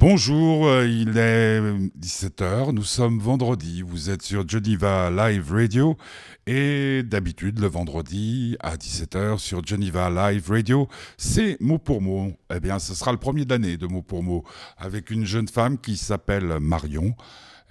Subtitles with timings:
[0.00, 1.60] Bonjour, euh, il est
[2.00, 5.98] 17h, nous sommes vendredi, vous êtes sur Geneva Live Radio
[6.46, 12.32] et d'habitude le vendredi à 17h sur Geneva Live Radio, c'est mot pour mot.
[12.50, 14.42] Eh bien, ce sera le premier de l'année de mot pour mot
[14.78, 17.14] avec une jeune femme qui s'appelle Marion.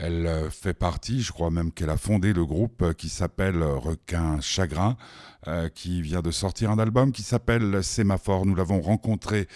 [0.02, 3.62] Elle euh, fait partie, je crois même qu'elle a fondé le groupe euh, qui s'appelle
[3.62, 4.96] Requin Chagrin,
[5.48, 8.46] euh, qui vient de sortir un album qui s'appelle Sémaphore.
[8.46, 9.48] Nous l'avons rencontré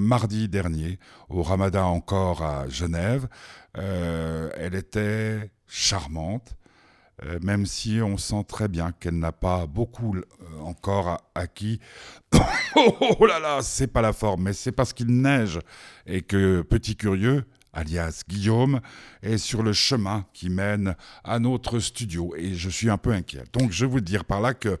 [0.00, 3.26] mardi dernier au Ramadan encore à Genève.
[3.74, 6.56] elle était charmante,
[7.40, 10.16] même si on sent très bien qu'elle n'a pas beaucoup
[10.60, 11.80] encore acquis.
[12.76, 15.58] oh là là, c'est pas la forme, mais c'est parce qu'il neige
[16.06, 18.80] et que, petit curieux, alias Guillaume,
[19.22, 23.44] est sur le chemin qui mène à notre studio et je suis un peu inquiet.
[23.52, 24.78] Donc je vous dire par là que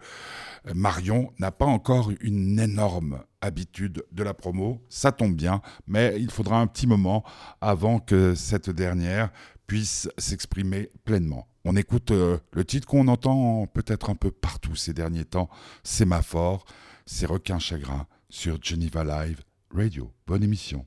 [0.74, 6.30] Marion n'a pas encore une énorme habitude de la promo, ça tombe bien, mais il
[6.30, 7.24] faudra un petit moment
[7.60, 9.30] avant que cette dernière
[9.66, 11.48] puisse s'exprimer pleinement.
[11.64, 15.48] On écoute euh, le titre qu'on entend peut-être un peu partout ces derniers temps,
[15.84, 16.64] Sémaphore,
[17.06, 19.40] c'est Requin Chagrin sur Geneva Live
[19.74, 20.12] Radio.
[20.26, 20.86] Bonne émission.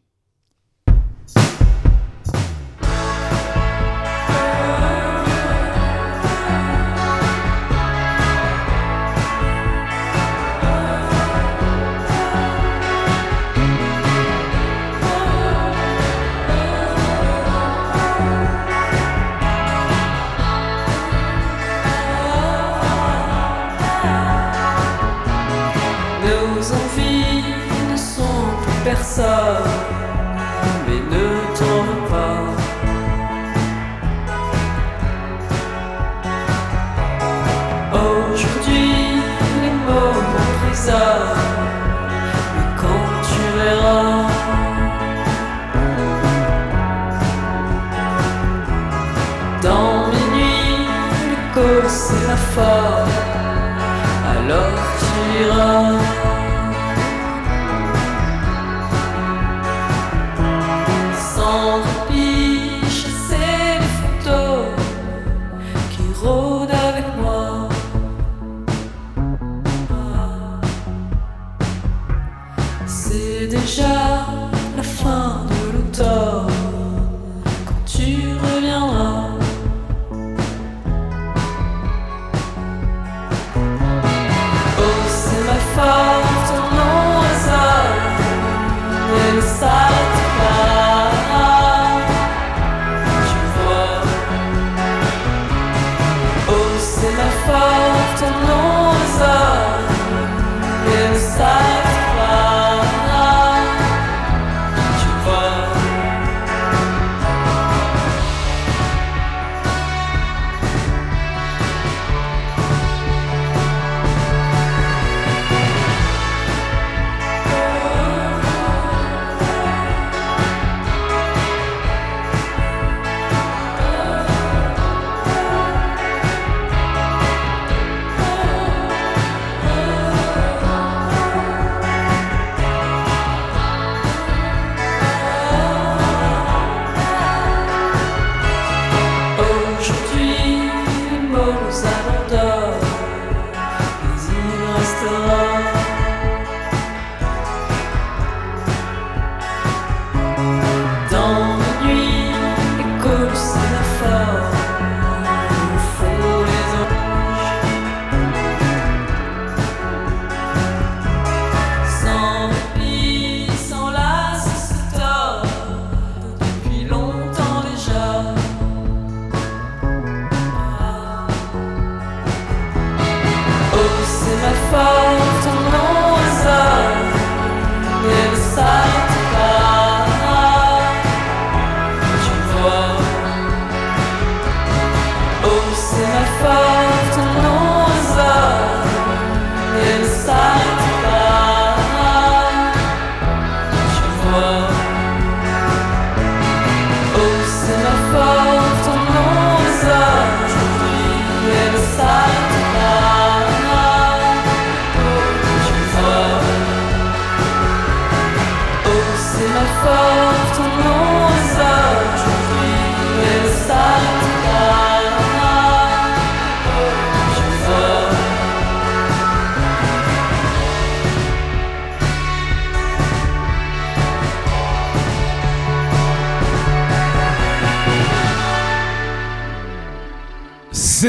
[54.33, 55.94] Alors tu iras.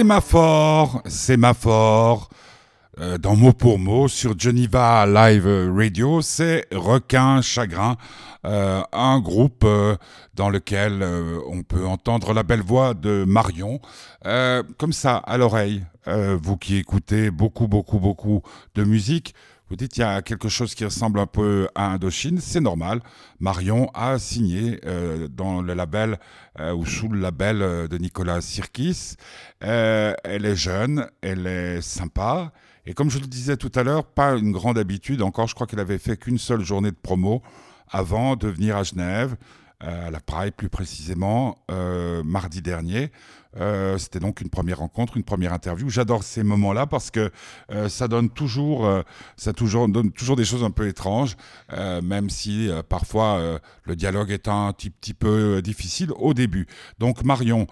[0.06, 2.31] Sémaphore, sémaphore,
[3.00, 7.97] euh, dans mot pour mot sur Geneva Live Radio, c'est Requin Chagrin,
[8.44, 9.97] euh, un groupe euh,
[10.35, 11.05] dans lequel
[11.49, 13.81] on peut entendre la belle voix de Marion,
[14.79, 15.85] comme ça à l'oreille.
[16.06, 18.43] Vous qui écoutez beaucoup, beaucoup, beaucoup
[18.76, 19.35] de musique,
[19.69, 23.01] vous dites il y a quelque chose qui ressemble un peu à Indochine, c'est normal.
[23.41, 26.21] Marion a signé euh, dans le label
[26.61, 29.17] euh, ou sous le label euh, de Nicolas Sirkis.
[29.59, 32.53] Elle est jeune, elle est sympa.
[32.87, 35.49] Et comme je le disais tout à l'heure, pas une grande habitude encore.
[35.49, 37.43] Je crois qu'elle avait fait qu'une seule journée de promo
[37.91, 39.35] avant de venir à Genève,
[39.81, 41.59] à la Praille plus précisément,
[42.25, 43.11] mardi dernier.
[43.58, 45.88] Euh, C'était donc une première rencontre, une première interview.
[45.88, 47.31] J'adore ces moments-là parce que
[47.70, 49.03] euh, ça donne toujours, euh,
[49.37, 51.37] ça toujours, donne toujours des choses un peu étranges,
[52.03, 56.67] même si parfois le dialogue est un petit, peu difficile au début.
[56.99, 57.67] Donc Marion,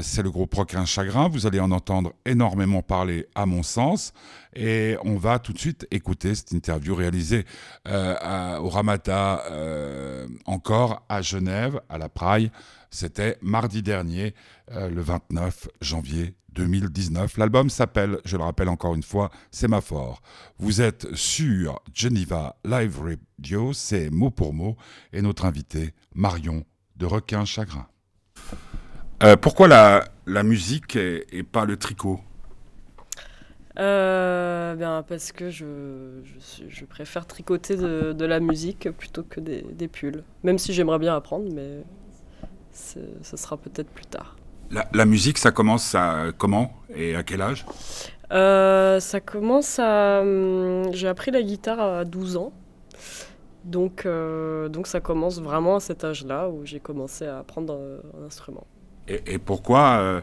[0.00, 1.28] c'est le groupe Requin Chagrin.
[1.28, 4.12] Vous allez en entendre énormément parler, à mon sens.
[4.54, 7.44] Et on va tout de suite écouter cette interview réalisée
[7.86, 12.50] au Ramada, euh, encore à Genève, à la Praille.
[12.92, 14.34] C'était mardi dernier,
[14.70, 17.38] euh, le 29 janvier 2019.
[17.38, 20.20] L'album s'appelle, je le rappelle encore une fois, Sémaphore.
[20.58, 24.76] Vous êtes sur Geneva Live Radio, c'est mot pour mot,
[25.14, 26.64] et notre invité, Marion
[26.96, 27.86] de Requin Chagrin.
[29.22, 32.20] Euh, pourquoi la, musique et, pas le tricot?
[33.78, 35.64] Euh, ben, parce que je,
[36.90, 40.24] préfère tricoter de, la musique plutôt que des, pulls.
[40.42, 41.84] Même si j'aimerais bien apprendre, mais
[42.72, 44.36] ce sera peut-être plus tard.
[44.70, 47.66] la, la musique, ça commence à comment et à quel âge?
[48.32, 50.20] Euh, ça commence à...
[50.22, 52.52] hum, J'ai appris la guitare à 12 ans.
[53.64, 58.00] Donc, euh, donc ça commence vraiment à cet âge-là où j'ai commencé à apprendre euh,
[58.20, 58.66] un instrument.
[59.06, 60.22] Et, et pourquoi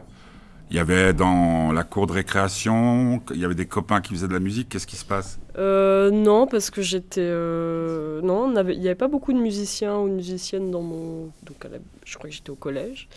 [0.70, 4.28] il y avait dans la cour de récréation, il y avait des copains qui faisaient
[4.28, 5.40] de la musique, qu'est-ce qui se passe?
[5.58, 7.20] Euh, non, parce que j'étais.
[7.22, 11.30] euh, non, il n'y avait pas beaucoup de musiciens ou de musiciennes dans mon.
[11.42, 11.66] Donc,
[12.04, 13.08] je crois que j'étais au collège.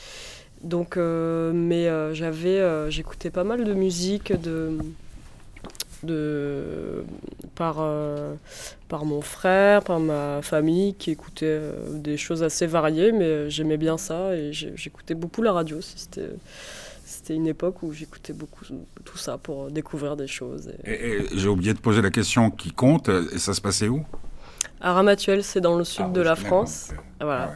[0.64, 1.86] Donc, euh, mais
[2.16, 4.78] j'avais, j'écoutais pas mal de musique de,
[6.02, 7.04] de
[7.54, 7.86] par
[8.88, 11.62] par mon frère, par ma famille qui écoutait
[11.92, 15.78] des choses assez variées, mais j'aimais bien ça et j'écoutais beaucoup la radio.
[15.82, 16.30] C'était
[17.24, 18.66] c'était une époque où j'écoutais beaucoup
[19.06, 20.70] tout ça pour découvrir des choses.
[20.84, 23.88] et- Et, et j'ai oublié de poser la question qui compte, et ça se passait
[23.88, 24.04] où?
[24.82, 26.90] À Ramatuelle, c'est dans le sud Ah, de la France.
[27.22, 27.44] Voilà.
[27.44, 27.56] ah ouais.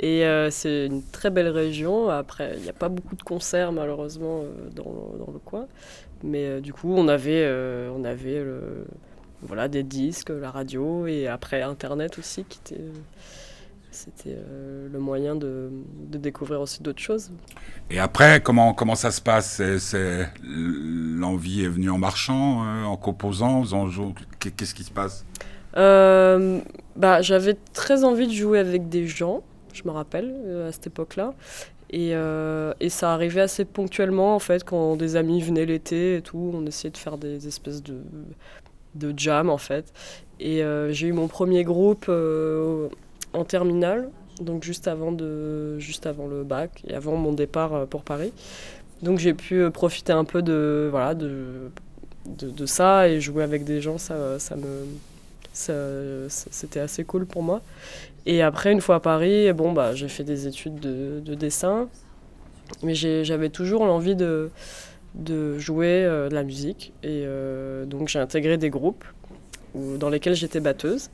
[0.00, 2.08] Et euh, c'est une très belle région.
[2.08, 5.66] Après, il n'y a pas beaucoup de concerts malheureusement euh, dans, le- dans le coin.
[6.24, 8.84] Mais euh, du coup, on avait, euh, on avait le-
[9.42, 12.82] voilà, des disques, la radio et après Internet aussi qui était.
[13.90, 15.70] C'était euh, le moyen de,
[16.10, 17.30] de découvrir aussi d'autres choses.
[17.90, 19.62] Et après, comment, comment ça se passe?
[19.78, 23.88] C'est- L'envie est venue en marchant, euh, en composant, en
[24.38, 25.24] qu'est- Qu'est-ce qui se passe?
[25.76, 26.60] Euh,
[26.96, 29.42] bah, j'avais très envie de jouer avec des gens,
[29.72, 30.34] je me rappelle,
[30.68, 31.34] à cette époque-là.
[31.90, 32.10] Et,
[32.80, 36.66] et ça arrivait assez ponctuellement, en fait, quand des amis venaient l'été et tout, on
[36.66, 38.02] essayait de faire des espèces de,
[38.94, 39.92] de jam, en fait.
[40.40, 42.10] Et j'ai eu mon premier groupe
[43.38, 47.86] en terminale, donc juste avant, de, juste avant le bac et avant mon départ euh,
[47.86, 48.32] pour Paris.
[49.02, 51.70] Donc j'ai pu euh, profiter un peu de, voilà, de,
[52.26, 54.84] de, ça et jouer avec des gens, ça, ça me
[55.52, 55.72] ça-
[56.28, 57.62] c'était assez cool pour moi.
[58.26, 61.88] Et après, une fois à Paris, bon, bah, j'ai fait des études de, de dessin,
[62.82, 64.50] mais j'avais toujours l'envie de,
[65.14, 66.92] de jouer euh, de la musique.
[67.02, 67.24] Et
[67.86, 69.04] donc, j'ai intégré des groupes
[69.74, 71.10] dans lesquels j'étais batteuse.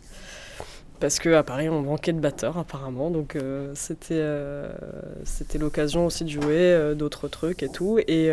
[1.05, 3.11] Parce qu'à Paris, on manquait de batteurs, apparemment.
[3.11, 4.73] Donc, euh, c'était euh,
[5.25, 7.99] c'était l'occasion aussi de jouer euh, d'autres trucs et tout.
[8.09, 8.31] Et,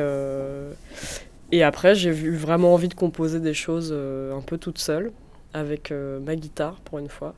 [1.51, 5.12] et après, j'ai eu vraiment envie de composer des choses un peu toute seule
[5.54, 5.94] avec
[6.25, 7.34] ma guitare pour une fois.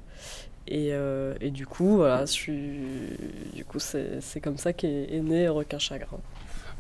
[0.68, 2.80] Et, euh, et du coup, voilà, je suis,
[3.56, 6.20] du coup, c'est c'est comme ça qu'est est né Requin Chagrin.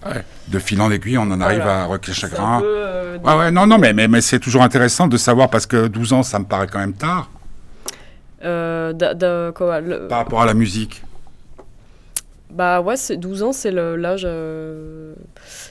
[0.06, 0.24] Ouais.
[0.50, 1.82] De fil en aiguille, on en arrive Voilà.
[1.82, 2.60] à Requin Chagrin.
[2.60, 5.66] peu, euh, Ouais, ouais, non, non, mais, mais, mais c'est toujours intéressant de savoir parce
[5.66, 7.32] que 12 ans, ça me paraît quand même tard
[8.44, 11.04] euh, da- da- quoi, le- par rapport à la musique.
[12.52, 14.24] Bah ouais, c'est 12 ans, c'est l'âge.
[14.26, 15.16] euh,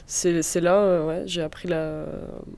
[0.07, 2.05] c'est là, euh, ouais, j'ai appris la,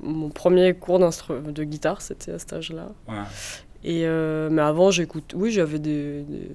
[0.02, 2.88] mon premier cours de guitare, c'était à cet âge-là.
[3.06, 3.14] Ouais.
[3.84, 5.34] Et euh, mais avant, j'écoute.
[5.36, 6.50] Oui, j'avais des, des,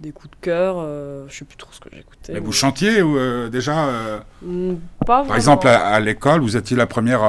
[0.00, 0.76] des coups de cœur.
[0.78, 2.34] euh, je sais plus trop ce que j'écoutais.
[2.34, 5.36] Mais vous chantiez euh, déjà euh, Hmm, Pas Par vraiment.
[5.36, 7.22] exemple, à, à l'école, vous étiez la première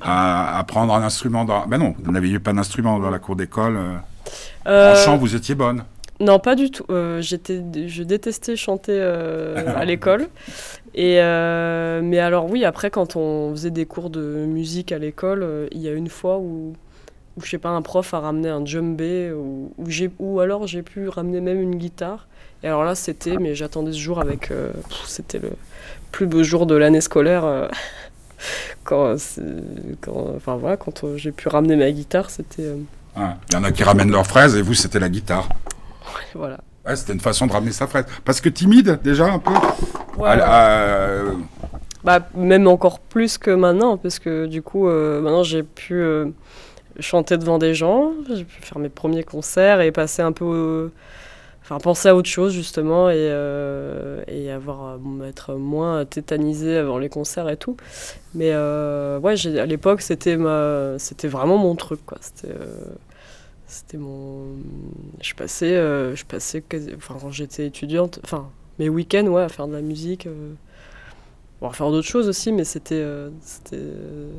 [0.00, 1.44] à apprendre un instrument.
[1.44, 1.66] Dans...
[1.66, 3.76] Ben non, vous n'aviez pas d'instrument dans la cour d'école.
[4.66, 4.70] Euh.
[4.70, 5.84] Euh, En chant, vous étiez bonne.
[6.20, 6.84] Non, pas du tout.
[6.90, 10.26] Euh, j'étais, je détestais chanter euh, à l'école.
[10.94, 15.68] Et euh, mais alors oui, après quand on faisait des cours de musique à l'école,
[15.70, 16.72] il y a une fois où,
[17.36, 20.66] où je sais pas, un prof a ramené un djembé ou, ou, j'ai- ou alors
[20.66, 22.26] j'ai pu ramener même une guitare.
[22.64, 24.50] Et alors là c'était, mais j'attendais ce jour avec,
[25.06, 25.50] c'était le
[26.10, 27.68] plus beau jour de l'année scolaire.
[28.84, 29.14] quand,
[30.00, 32.72] quand, enfin voilà, quand j'ai pu ramener ma guitare, c'était,
[33.18, 33.34] Ouais.
[33.50, 35.48] Il y en a qui ramènent leurs fraises et vous, c'était la guitare.
[36.34, 36.58] voilà.
[36.86, 38.06] Ouais, c'était une façon de ramener sa fraise.
[38.24, 39.52] Parce que timide, déjà, un peu.
[40.24, 41.32] Ah, euh,
[42.04, 46.26] Bah, même encore plus que maintenant, parce que du coup, euh, maintenant j'ai pu euh,
[46.98, 50.90] chanter devant des gens, j'ai pu faire mes premiers concerts et passer un peu.
[51.62, 53.30] Enfin, penser à autre chose justement et,
[54.26, 54.98] et avoir,
[55.28, 57.76] être moins tétanisé avant les concerts et tout.
[58.34, 60.98] Mais ouais, à l'époque, c'était ma...
[60.98, 62.16] c'était vraiment mon truc, quoi.
[62.22, 62.54] C'était.
[63.68, 64.46] C'était mon.
[65.22, 69.50] Je passais, euh, je passais quasi- enfin, quand j'étais étudiante, enfin, mes week-ends, ouais, à
[69.50, 70.26] faire de la musique.
[70.26, 70.54] euh,
[71.60, 72.94] Bon, à faire d'autres choses aussi, mais c'était.
[72.96, 74.30] euh, c'était euh,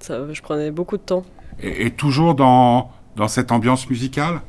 [0.00, 1.24] ça, je prenais beaucoup de temps.
[1.60, 4.40] et, et toujours dans, dans cette ambiance musicale?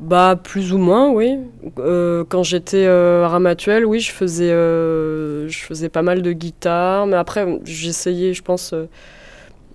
[0.00, 1.38] Bah, plus ou moins, oui.
[1.78, 6.32] Euh, quand j'étais euh, à Ramatuelle, oui, je faisais, euh, je faisais pas mal de
[6.32, 8.74] guitare, mais après, j'essayais, je pense.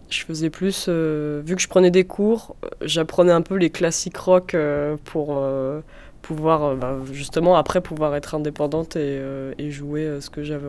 [0.09, 0.85] Je faisais plus.
[0.89, 4.95] euh, vu que je prenais des cours, euh, j'apprenais un peu les classiques rock euh,
[5.05, 5.81] pour euh,
[6.21, 9.21] pouvoir, bah, justement, après pouvoir être indépendante et,
[9.57, 10.67] et jouer ce que j'avais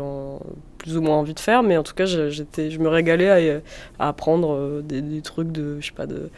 [0.79, 1.63] plus ou moins envie de faire.
[1.63, 3.61] Mais en tout cas, je- j'étais, je me régalais à,
[3.99, 6.31] à apprendre des, des trucs de, je sais pas, de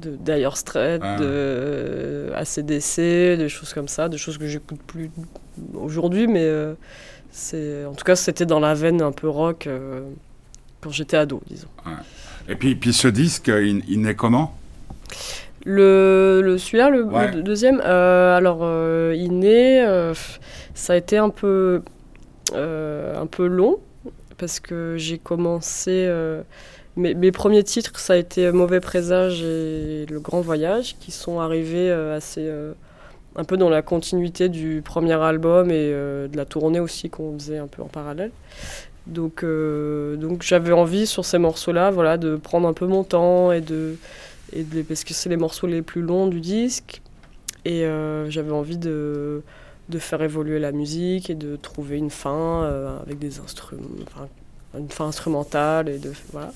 [0.00, 1.16] Dire Straits, Ah.
[1.18, 5.10] de ACDC, des choses comme ça, des choses que j'écoute plus
[5.74, 6.48] aujourd'hui, mais
[7.32, 9.68] c'est en tout cas c'était dans la veine un peu rock
[10.80, 11.68] quand j'étais ado, disons.
[12.48, 14.54] Et puis, puis ce disque, il, il naît comment?
[15.64, 17.32] Le, le celui-là, le, Ouais.
[17.32, 20.14] le deuxième, euh, alors euh, il naît, euh,
[20.74, 21.82] ça a été un peu
[22.54, 23.78] un peu long
[24.38, 26.08] parce que j'ai commencé
[26.96, 31.40] mes, mes premiers titres, ça a été Mauvais présage et Le Grand Voyage, qui sont
[31.40, 32.50] arrivés assez
[33.36, 37.58] un peu dans la continuité du premier album et de la tournée aussi qu'on faisait
[37.58, 38.30] un peu en parallèle.
[39.08, 43.52] Donc, euh, donc j'avais envie sur ces morceaux-là, voilà, de prendre un peu mon temps
[43.52, 43.96] et de
[44.54, 47.02] et parce que c'est les morceaux les plus longs du disque
[47.66, 49.42] et euh, j'avais envie de
[49.88, 54.28] de faire évoluer la musique et de trouver une fin euh, avec des instruments, enfin,
[54.78, 56.52] une fin instrumentale et de voilà.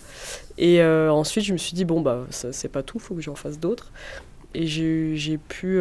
[0.58, 3.58] Et ensuite je me suis dit bon bah c'est pas tout, faut que j'en fasse
[3.58, 3.90] d'autres.
[4.54, 5.80] Et j'ai pu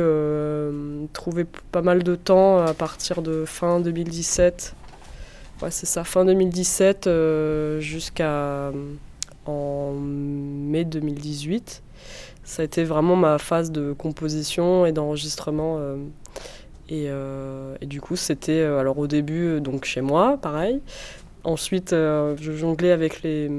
[1.12, 4.75] trouver pas mal de temps à partir de fin 2017.
[5.70, 8.72] C'est ça, fin 2017 euh, jusqu'à euh,
[9.46, 11.84] en mai 2018.
[12.44, 15.77] Ça a été vraiment ma phase de composition et d'enregistrement.
[16.91, 20.82] euh, et, du coup, c'était alors au début donc chez moi, pareil.
[21.44, 23.50] Ensuite, je jonglais avec les,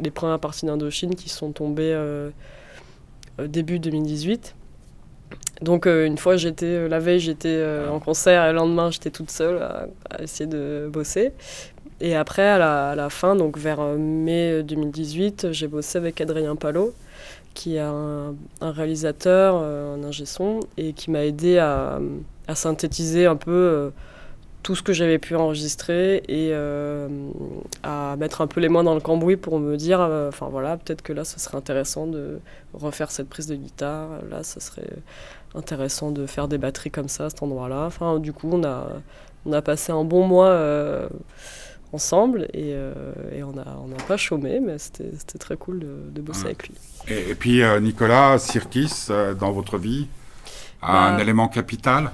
[0.00, 1.94] les premières parties d'Indochine qui sont tombées
[3.38, 4.54] début 2018.
[5.62, 8.90] Donc euh, une fois, j'étais euh, la veille, j'étais euh, en concert et le lendemain,
[8.90, 11.32] j'étais toute seule à, à essayer de bosser.
[12.00, 16.56] Et après, à la, à la fin, donc vers mai 2018, j'ai bossé avec Adrien
[16.56, 16.92] Palot,
[17.54, 22.00] qui est un, un réalisateur, un ingé son, et qui m'a aidé à,
[22.48, 23.92] à synthétiser un peu
[24.64, 27.06] tout ce que j'avais pu enregistrer et euh,
[27.84, 30.76] à mettre un peu les mains dans le cambouis pour me dire, euh, enfin voilà,
[30.78, 32.40] peut-être que là, ce serait intéressant de
[32.72, 34.90] refaire cette prise de guitare, là, ce serait
[35.54, 37.84] intéressant de faire des batteries comme ça à cet endroit-là.
[37.86, 38.88] Enfin, du coup, on a,
[39.46, 41.08] on a passé un bon mois euh,
[41.92, 42.70] ensemble et,
[43.36, 46.68] et on n'a on n'a pas chômé, mais c'était très cool de, de bosser avec
[46.68, 46.74] lui.
[47.06, 50.08] Et, et puis, Nicolas, Sirkis, dans votre vie,
[50.82, 51.22] a un Bah.
[51.22, 52.10] élément capital?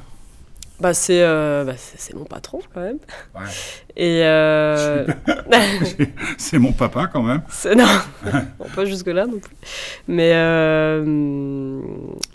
[0.81, 2.99] Bah, c'est euh, bah, c'est mon patron quand même.
[3.35, 3.43] Ouais.
[3.97, 5.05] Et euh,
[6.39, 7.43] C'est mon papa, quand même.
[7.51, 7.85] c'est- non,
[8.25, 9.55] non, pas jusque là non plus.
[10.09, 11.83] Mais euh,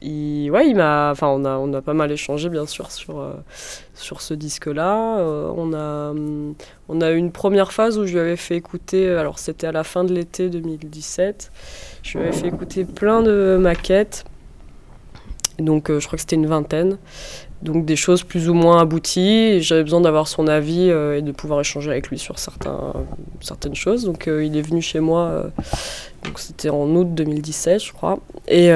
[0.02, 3.26] il, ouais, il m'a, enfin, on a, on a pas mal échangé bien sûr sur
[3.96, 5.18] sur ce disque-là.
[5.58, 6.54] On a, hum,
[6.88, 9.10] on a eu une première phase où je lui avais fait écouter.
[9.10, 11.52] Alors c'était à la fin de l'été 2017.
[12.04, 14.26] Je lui avais fait écouter plein de maquettes.
[15.58, 16.98] Donc je crois que c'était une vingtaine.
[17.62, 19.62] Donc des choses plus ou moins abouties.
[19.62, 22.94] J'avais besoin d'avoir son avis euh, et de pouvoir échanger avec lui sur certains,
[23.42, 24.06] certaines choses.
[24.06, 25.22] Donc euh, il est venu chez moi.
[25.22, 25.44] euh,
[26.24, 28.20] donc c'était en août 2017, je crois.
[28.48, 28.70] Et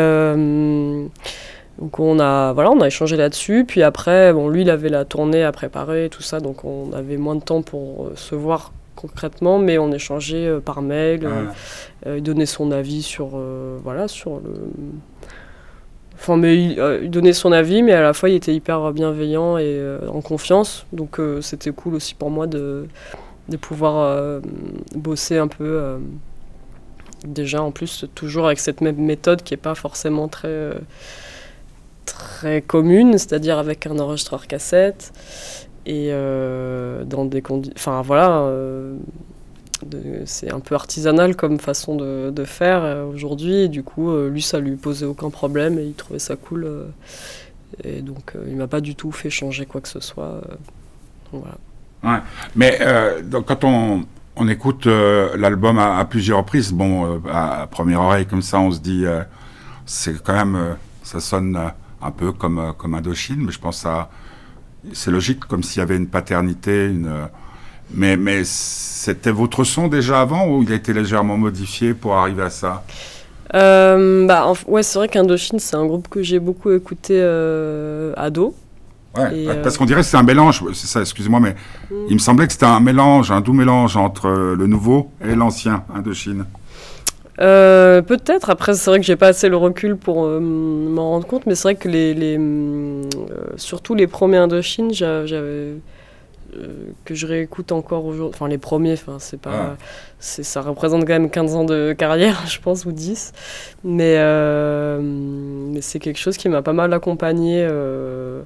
[1.80, 3.66] donc on a voilà, on a échangé là-dessus.
[3.68, 6.92] Puis après, bon, lui il avait la tournée à préparer et tout ça, donc on
[6.94, 11.26] avait moins de temps pour se voir concrètement, mais on échangeait par mail.
[12.06, 14.54] euh, il donnait son avis sur, euh, voilà, sur le.
[16.20, 18.92] Enfin, mais il, euh, il donnait son avis, mais à la fois il était hyper
[18.92, 20.86] bienveillant et euh, en confiance.
[20.92, 22.88] Donc euh, c'était cool aussi pour moi de,
[23.48, 24.42] de pouvoir
[24.96, 25.98] bosser un peu.
[27.26, 30.72] déjà en plus, toujours avec cette même méthode qui n'est pas forcément très,
[32.06, 35.14] très commune, c'est-à-dire avec un enregistreur cassette
[35.86, 37.74] et dans des conditions.
[37.78, 38.46] Enfin voilà.
[40.26, 43.70] C'est un peu artisanal comme façon de, faire euh, aujourd'hui.
[43.70, 46.64] Du coup, euh, lui, ça lui posait aucun problème et il trouvait ça cool.
[46.66, 46.86] euh,
[47.84, 50.42] et donc, il m'a pas du tout fait changer quoi que ce soit.
[51.32, 52.24] voilà.
[52.56, 52.80] Mais
[53.46, 54.06] quand on,
[54.36, 59.06] on écoute l'album à, plusieurs reprises, bon, à, première oreille comme ça, on se dit,
[59.86, 61.60] c'est quand même, ça sonne
[62.02, 64.10] un peu comme, comme Indochine, mais je pense à,
[64.92, 67.30] c'est logique, comme s'il y avait une paternité, une,
[67.94, 72.44] mais, mais c'était votre son déjà avant ou il a été légèrement modifié pour arriver
[72.44, 72.84] à ça?
[73.56, 78.14] Euh, bah, en- ouais, c'est vrai qu'Indochine, c'est un groupe que j'ai beaucoup écouté euh,
[78.16, 78.54] ado.
[79.18, 81.56] Ouais, pa- euh, parce qu'on dirait que c'est un mélange, c'est ça, excusez-moi, mais
[81.90, 81.96] Mm.
[82.10, 85.34] il me semblait que c'était un mélange, un doux mélange entre euh, le nouveau et
[85.34, 86.46] l'ancien Indochine.
[87.42, 91.26] Euh, Peut-être, après c'est vrai que j'ai pas assez le recul pour euh, m'en rendre
[91.26, 93.04] compte, mais c'est vrai que les, les, euh,
[93.56, 95.74] surtout les premiers Indochine, j'a- j'avais
[96.56, 99.78] euh, que je réécoute encore aujourd'hui, enfin les premiers, enfin c'est pas, Ah.
[100.20, 103.34] c'est ça représente quand même 15 ans de carrière, je pense, ou 10,
[103.84, 108.42] mais, euh, mais c'est quelque chose qui m'a pas mal accompagné euh,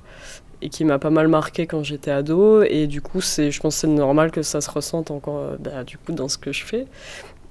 [0.62, 3.75] et qui m'a pas mal marqué quand j'étais ado, et du coup c'est, je pense
[3.75, 6.65] que c'est normal que ça se ressente encore, bah, du coup dans ce que je
[6.65, 6.86] fais.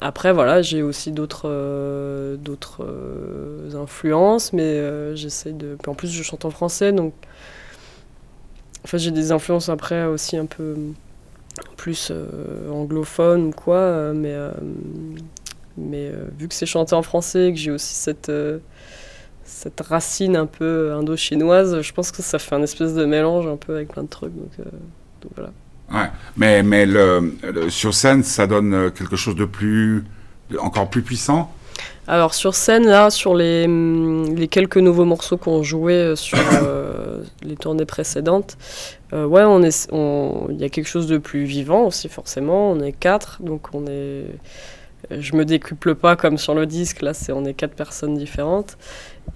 [0.01, 1.49] Après, voilà, j'ai aussi d'autres
[2.37, 2.85] d'autres
[3.75, 5.77] influences, mais j'essaie de.
[5.81, 7.15] puis en plus, je chante en français, donc.
[8.85, 10.77] Enfin, j'ai des influences après aussi un peu
[11.77, 14.51] plus euh, anglophones ou quoi, euh, mais, euh,
[15.77, 18.31] mais euh, vu que c'est chanté en français et que j'ai aussi cette,
[19.45, 23.57] cette racine un peu indo-chinoise, je pense que ça fait un espèce de mélange un
[23.57, 24.51] peu avec plein de trucs, donc,
[25.37, 25.51] voilà.
[25.93, 26.87] Ouais, mais, mais
[27.69, 30.05] sur scène, ça donne quelque chose de plus,
[30.51, 31.53] de- encore plus puissant.
[32.09, 36.39] Alors sur scène, là, sur les, hum, les quelques nouveaux morceaux qu'on jouait euh, sur
[36.55, 38.57] euh, les tournées précédentes,
[39.13, 42.73] euh, ouais, on est, il y a quelque chose de plus vivant aussi forcément.
[42.73, 44.25] On est quatre, donc on est,
[45.11, 47.03] je me décuple pas comme sur le disque.
[47.03, 48.77] Là, c'est on est quatre personnes différentes.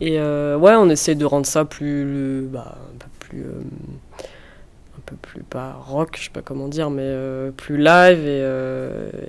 [0.01, 5.43] Et ouais, on essaie de rendre ça plus, bah, un peu plus, un peu plus
[5.43, 7.15] pas rock, je sais pas comment dire, mais
[7.57, 8.41] plus live et,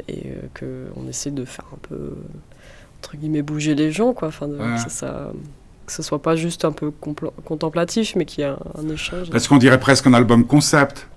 [0.08, 2.15] et euh, que on essaie de faire un peu
[2.99, 4.75] entre guillemets bouger les gens quoi enfin de- Ouais.
[4.75, 5.31] que, ça, ça-
[5.86, 6.91] que ce soit pas juste un peu
[7.45, 11.07] contemplatif mais qu'il y ait un, un échange Parce qu'on dirait presque un album concept,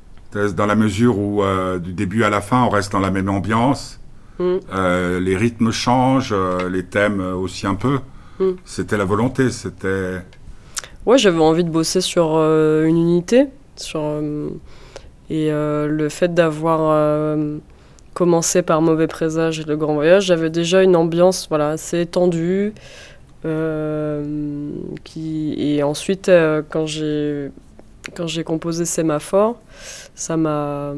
[0.57, 3.29] dans la mesure où euh, du début à la fin, on reste dans la même
[3.29, 3.99] ambiance.
[4.39, 4.45] Mm.
[4.73, 7.99] Euh, les rythmes changent, euh, les thèmes aussi un peu.
[8.39, 8.51] Mm.
[8.65, 10.21] C'était la volonté, c'était.
[11.05, 14.01] ouais j'avais envie de bosser sur euh, une unité sur
[15.31, 17.37] et le fait d'avoir
[18.15, 22.75] commencé par mauvais présage et le grand voyage j'avais déjà une ambiance voilà assez tendue
[23.45, 24.71] euh,
[25.05, 27.51] qui et ensuite euh, quand j'ai
[28.15, 29.61] quand j'ai composé Sémaphore
[30.15, 30.93] ça m'a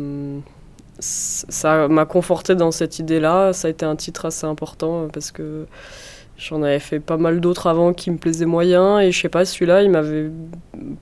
[1.03, 3.53] ça m'a conforté dans cette idée-là.
[3.53, 5.66] Ça a été un titre assez important euh, parce que
[6.37, 9.44] j'en avais fait pas mal d'autres avant qui me plaisaient moyen et je sais pas,
[9.44, 10.31] celui-là, il m'avait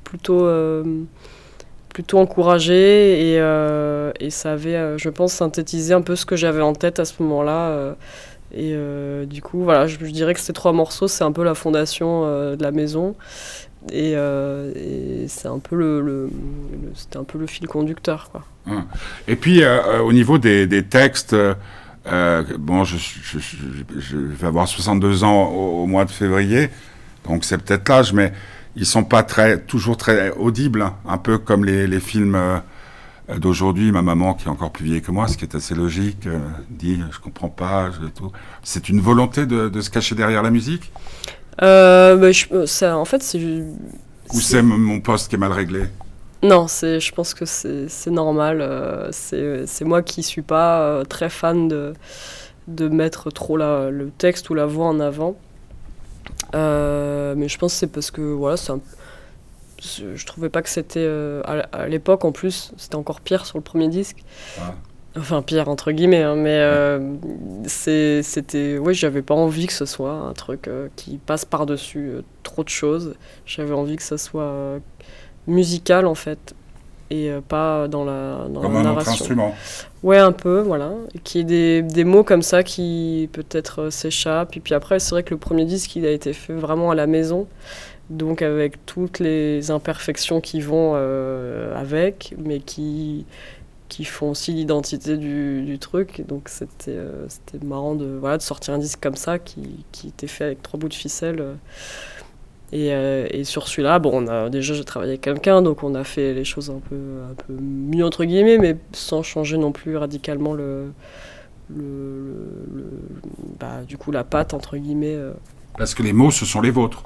[0.04, 0.84] plutôt, euh,
[1.92, 6.62] plutôt encouragé et, euh, ça avait, euh, je pense, synthétisé un peu ce que j'avais
[6.62, 7.70] en tête à ce moment-là.
[7.70, 7.94] euh,
[8.52, 12.22] et du coup, voilà, je, dirais que ces trois morceaux, c'est un peu la fondation
[12.24, 13.14] de la maison.
[13.92, 14.16] Et,
[15.28, 16.30] c'est un peu le,
[16.94, 18.42] c'était un peu le fil conducteur, quoi.
[19.28, 19.62] Et puis,
[20.04, 21.36] au niveau des, textes,
[22.58, 26.70] bon, je, vais avoir 62 ans au mois de février,
[27.28, 28.32] donc c'est peut-être l'âge, mais
[28.76, 32.58] ils sont pas très, toujours très audibles, hein, un peu comme les, les films euh,
[33.38, 33.92] d'aujourd'hui.
[33.92, 36.38] Ma maman, qui est encore plus vieille que moi, ce qui est assez logique, euh,
[36.70, 38.32] dit je comprends pas, je, tout.
[38.62, 40.92] C'est une volonté de, de se cacher derrière la musique?
[41.62, 43.38] Euh, bah, je- ça, en fait, c'est.
[43.38, 45.84] Ou c'est mon poste qui est mal réglé?
[46.42, 48.66] Non, c'est, je pense que c'est, c'est normal.
[49.12, 51.92] c'est, c'est moi qui suis pas très fan de,
[52.68, 55.36] de mettre trop la, le texte ou la voix en avant.
[56.54, 58.80] Euh, mais je pense que c'est parce que voilà, c'est un-
[59.80, 61.00] je trouvais pas que c'était.
[61.00, 64.18] euh, à, l'époque, en plus, c'était encore pire sur le premier disque.
[64.60, 64.74] Ah.
[65.16, 67.00] Enfin, pire entre guillemets, hein, mais euh,
[67.66, 68.78] c'était.
[68.78, 72.62] Oui, j'avais pas envie que ce soit un truc euh, qui passe par-dessus euh, trop
[72.62, 73.14] de choses.
[73.46, 74.78] J'avais envie que ça soit
[75.46, 76.54] musical en fait
[77.10, 79.12] et euh, pas dans la, dans comme la un autre narration.
[79.12, 79.62] instrument.
[80.02, 80.92] Ouais, un peu, voilà.
[81.34, 84.56] Y ait des, des mots comme ça qui peut-être euh, s'échappent.
[84.56, 86.94] Et puis après, c'est vrai que le premier disque, il a été fait vraiment à
[86.94, 87.48] la maison.
[88.10, 93.26] donc avec toutes les imperfections qui vont euh, avec, mais qui,
[93.88, 96.24] qui font aussi l'identité du, du truc.
[96.28, 97.26] Donc c'était euh,
[97.62, 100.78] marrant de, voilà, de sortir un disque comme ça qui, qui était fait avec trois
[100.80, 101.40] bouts de ficelle.
[101.40, 101.54] euh.
[102.72, 105.94] Et, euh, et sur celui-là, bon, on a, déjà j'ai travaillé avec quelqu'un, donc on
[105.96, 106.94] a fait les choses un peu,
[107.30, 110.84] un peu mieux entre guillemets, mais sans changer non plus radicalement le,
[111.68, 112.90] le, le- le-
[113.58, 115.14] bah, du coup la patte entre guillemets.
[115.16, 115.32] euh.
[115.78, 117.02] Parce que les mots, ce sont les vôtres.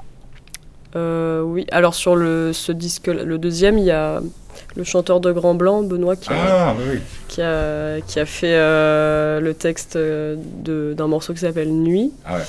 [0.95, 4.21] Euh, oui, alors sur le, ce disque, le deuxième, il y a
[4.75, 8.53] le chanteur de Grand Blanc, Benoît, qui a, Ah, oui, qui a, qui a fait
[8.55, 12.11] le texte d'un morceau qui s'appelle Nuit.
[12.23, 12.43] Ah ouais.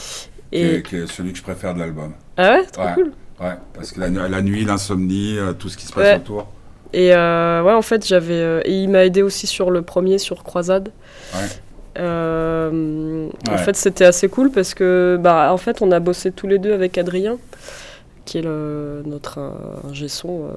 [0.56, 2.12] Qui, est, qui est celui que je préfère de l'album.
[2.36, 2.94] Ah ouais, trop Ouais.
[2.94, 3.12] cool.
[3.40, 6.16] Ouais, parce que la, nu- la nuit, l'insomnie, euh, tout ce qui se passe Ouais.
[6.16, 6.46] autour.
[6.92, 8.32] Et euh, ouais, en fait, j'avais.
[8.34, 10.90] euh, et il m'a aidé aussi sur le premier, sur Croisade.
[11.34, 11.40] Ouais.
[11.98, 16.46] Euh, En fait, c'était assez cool parce que, bah, en fait, on a bossé tous
[16.46, 17.38] les deux avec Adrien,
[18.24, 19.38] qui est le, notre
[19.88, 20.48] ingé son.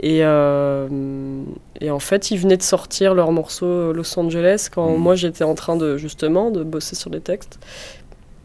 [0.00, 4.98] et, et en fait, ils venaient de sortir leur morceau Los Angeles quand Mhm.
[4.98, 7.58] moi j'étais en train de justement de bosser sur les textes.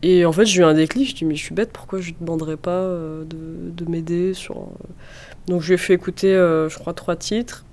[0.07, 1.09] Et en fait, j'ai eu un déclic.
[1.09, 4.33] Je dis mais je suis bête, pourquoi je ne demanderais pas euh, de, de m'aider
[4.33, 4.57] sur.
[4.57, 4.65] euh,
[5.47, 7.65] Donc je lui ai fait écouter, euh, je crois, trois titres.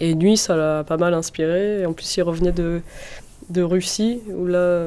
[0.00, 1.80] Et Nuit, ça l'a pas mal inspiré.
[1.82, 2.80] Et en plus, il revenait de,
[3.50, 4.82] de Russie, où là,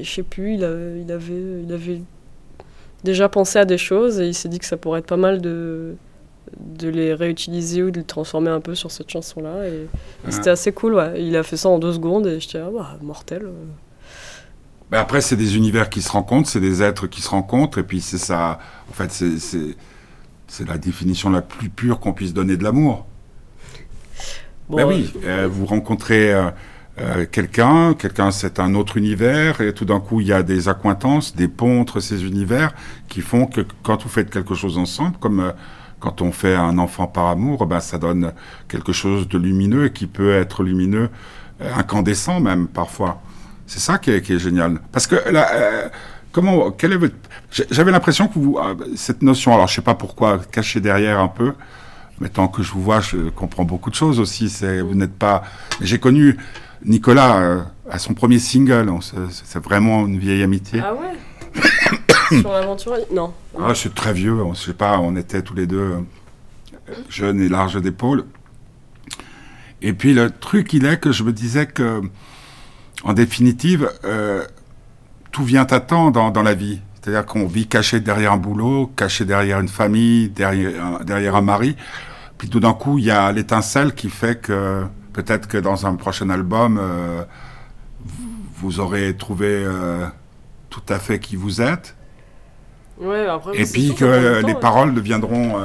[0.00, 2.00] je sais plus, il, a- il, avait, il avait
[3.04, 5.40] déjà pensé à des choses et il s'est dit que ça pourrait être pas mal
[5.40, 5.94] de,
[6.58, 9.68] de les réutiliser ou de les transformer un peu sur cette chanson-là.
[9.68, 9.88] Et, et
[10.26, 10.30] Ah.
[10.32, 11.22] c'était assez cool, ouais.
[11.22, 13.46] Il a fait ça en deux secondes et j'étais, ah bah, mortel.
[14.92, 17.82] Mais après, c'est des univers qui se rencontrent, c'est des êtres qui se rencontrent, et
[17.82, 18.58] puis c'est ça.
[18.90, 19.76] En fait, c'est- c'est
[20.48, 23.06] c'est la définition la plus pure qu'on puisse donner de l'amour.
[24.68, 26.50] Bon, ben oui, euh, vous rencontrez euh,
[27.00, 30.68] euh, quelqu'un, quelqu'un c'est un autre univers, et tout d'un coup il y a des
[30.68, 32.74] accointances, des ponts entre ces univers
[33.08, 35.52] qui font que quand vous faites quelque chose ensemble, comme euh,
[36.00, 38.32] quand on fait un enfant par amour, ben ça donne
[38.68, 41.08] quelque chose de lumineux et qui peut être lumineux,
[41.62, 43.22] euh, incandescent même parfois.
[43.66, 44.78] C'est ça qui est, qui est génial.
[44.90, 45.88] Parce que là, euh,
[46.32, 47.14] comment, quelle est votre...
[47.70, 51.28] J'avais l'impression que vous, euh, cette notion, alors je sais pas pourquoi, caché derrière un
[51.28, 51.52] peu,
[52.20, 54.48] mais tant que je vous vois, je comprends beaucoup de choses aussi.
[54.48, 55.42] C'est, vous n'êtes pas.
[55.80, 56.36] J'ai connu
[56.84, 58.90] Nicolas euh, à son premier single.
[59.30, 60.80] C'est vraiment une vieille amitié.
[60.84, 62.38] Ah ouais?
[62.40, 63.32] Sur l'aventure Non.
[63.58, 64.40] Ah, c'est très vieux.
[64.42, 64.98] On, je sais pas.
[64.98, 65.96] On était tous les deux
[66.88, 68.24] euh, jeunes et larges d'épaules.
[69.82, 72.02] Et puis le truc, il est que je me disais que,
[73.04, 74.44] en définitive, euh,
[75.30, 76.80] tout vient à temps dans, dans la vie.
[77.00, 81.42] C'est-à-dire qu'on vit caché derrière un boulot, caché derrière une famille, derrière, un- derrière un
[81.42, 81.76] mari.
[82.38, 85.94] Puis tout d'un coup, il y a l'étincelle qui fait que peut-être que dans un
[85.96, 87.22] prochain album, euh,
[88.56, 90.06] vous, aurez trouvé euh,
[90.70, 91.96] tout à fait qui vous êtes.
[93.00, 94.60] Ouais, après, Et puis que temps, les ouais.
[94.60, 95.56] paroles deviendront.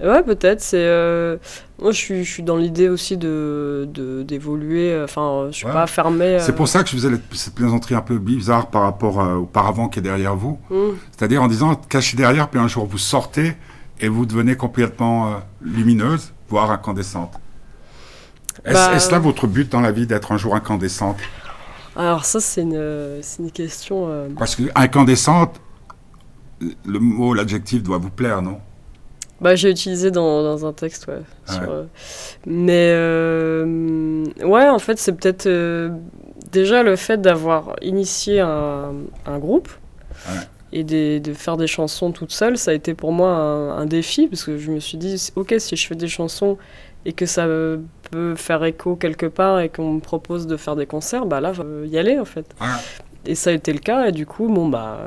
[0.00, 0.60] Euh, Ouais, peut-être.
[0.60, 1.36] C'est euh,
[1.80, 3.88] moi, je suis, je suis dans l'idée aussi de
[4.26, 4.92] d'évoluer.
[4.92, 5.72] euh, Enfin, je suis Ouais.
[5.72, 6.38] pas fermé.
[6.40, 9.34] C'est euh, pour ça que je faisais cette plaisanterie un peu bizarre par rapport euh,
[9.36, 10.58] au paravent qui est derrière vous.
[10.70, 10.96] hum.
[11.16, 13.54] C'est-à-dire en disant caché derrière, puis un jour vous sortez
[14.00, 15.30] et vous devenez complètement euh,
[15.62, 17.32] lumineuse, voire incandescente.
[18.64, 21.16] Est-ce Bah, là votre but dans la vie d'être un jour incandescente?
[21.96, 24.06] Alors ça, c'est une, c'est une question.
[24.08, 25.60] euh, Parce que incandescente,
[26.84, 28.58] le mot, l'adjectif doit vous plaire, non?
[29.40, 31.20] Bah, j'ai utilisé dans, dans un texte, ouais.
[31.46, 31.68] Ah sur, ouais.
[31.70, 31.84] euh,
[32.46, 35.90] Mais euh, ouais, en fait, c'est peut-être euh,
[36.50, 38.92] déjà le fait d'avoir initié un,
[39.26, 39.68] un groupe
[40.28, 40.40] Ouais.
[40.72, 43.86] et des- de faire des chansons toute seule, ça a été pour moi un, un
[43.86, 46.58] défi parce que je me suis dit, ok, si je fais des chansons
[47.04, 47.46] et que ça
[48.10, 51.52] peut faire écho quelque part et qu'on me propose de faire des concerts, bah là,
[51.60, 52.46] euh, y aller en fait.
[52.60, 52.66] Ouais.
[53.26, 54.98] Et ça a été le cas, et du coup, bon, bah,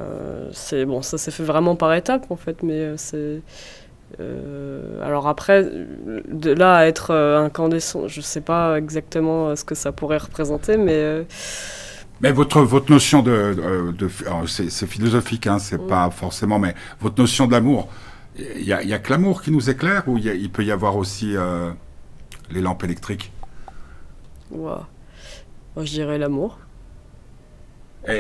[0.53, 3.41] c'est bon, ça s'est fait vraiment par étapes, en fait, mais c'est.
[4.19, 9.63] Euh, alors après, de là à être euh, incandescent, je sais pas exactement euh, ce
[9.65, 11.25] que ça pourrait représenter, mais
[12.21, 13.55] Mais votre, votre notion de...
[13.55, 15.87] de, de- alors, c'est philosophique, hein, c'est Mm.
[15.87, 17.89] pas forcément, mais votre notion de l'amour,
[18.37, 20.97] il y a, y a que l'amour qui nous éclaire ou il, peut y avoir
[20.97, 21.71] aussi euh,
[22.51, 23.31] les lampes électriques?
[24.51, 24.87] Ouah.
[25.75, 26.59] Moi, je dirais l'amour.
[28.07, 28.13] Et,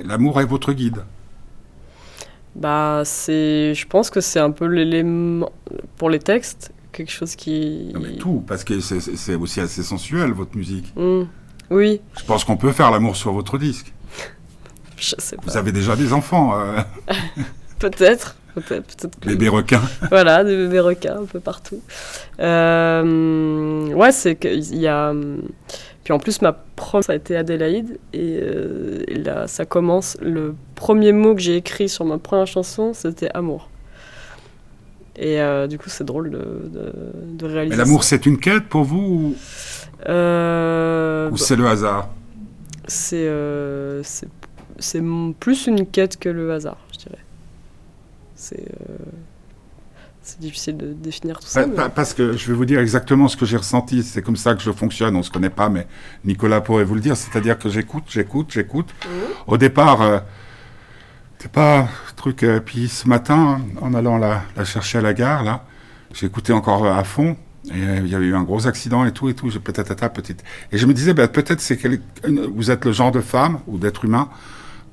[0.00, 1.04] et l'amour est votre guide.
[2.56, 5.50] Bah, c'est, je pense que c'est un peu l'élément
[5.96, 7.90] pour les textes, quelque chose qui.
[7.94, 10.92] Non, mais tout, parce que c'est- aussi assez sensuel, votre musique.
[10.96, 11.24] Hmm.
[11.70, 13.92] Oui, Je pense qu'on peut faire l'amour sur votre disque.
[14.96, 15.42] je sais pas.
[15.46, 16.80] Vous avez déjà des enfants, euh,
[17.78, 19.28] Peut-être, peut-être, peut-être que.
[19.28, 19.82] bébés requins.
[20.10, 21.80] voilà, des bébés requins un peu partout.
[22.40, 25.12] Euh, ouais, c'est qu'il y a.
[26.08, 27.98] Puis en plus, ma prof, ça a été Adélaïde.
[28.14, 30.16] Et, euh, et là, ça commence.
[30.22, 33.68] Le premier mot que j'ai écrit sur ma première chanson, c'était amour.
[35.16, 36.92] Et euh, du coup, c'est drôle de, de,
[37.34, 37.76] de réaliser.
[37.76, 39.34] Mais l'amour, c'est une quête pour vous ou,
[40.08, 42.08] Euh, ou c'est le hasard?
[42.86, 43.30] C'est
[44.78, 45.02] c'est
[45.38, 47.24] plus une quête que le hasard, je dirais.
[48.34, 48.64] C'est
[50.28, 51.62] c'est difficile de définir tout ça.
[51.62, 54.02] Pa- mais- pa- Parce que je vais vous dire exactement ce que j'ai ressenti.
[54.02, 55.16] C'est comme ça que je fonctionne.
[55.16, 55.86] On se connaît pas, mais
[56.24, 57.16] Nicolas pourrait vous le dire.
[57.16, 58.88] C'est-à-dire que j'écoute, j'écoute, j'écoute.
[59.04, 59.10] Mhm.
[59.46, 60.18] Au départ, euh,
[61.38, 62.42] c'est pas un truc.
[62.42, 65.64] euh, puis ce matin, en allant la, la chercher à la gare, là,
[66.26, 67.36] écouté encore à fond.
[67.70, 69.50] Et euh, il y avait eu un gros accident et tout et tout.
[69.50, 70.42] J'ai peut-être petite.
[70.72, 71.76] Et je me disais, ben, peut-être c'est
[72.54, 74.28] vous êtes le genre de femme ou d'être humain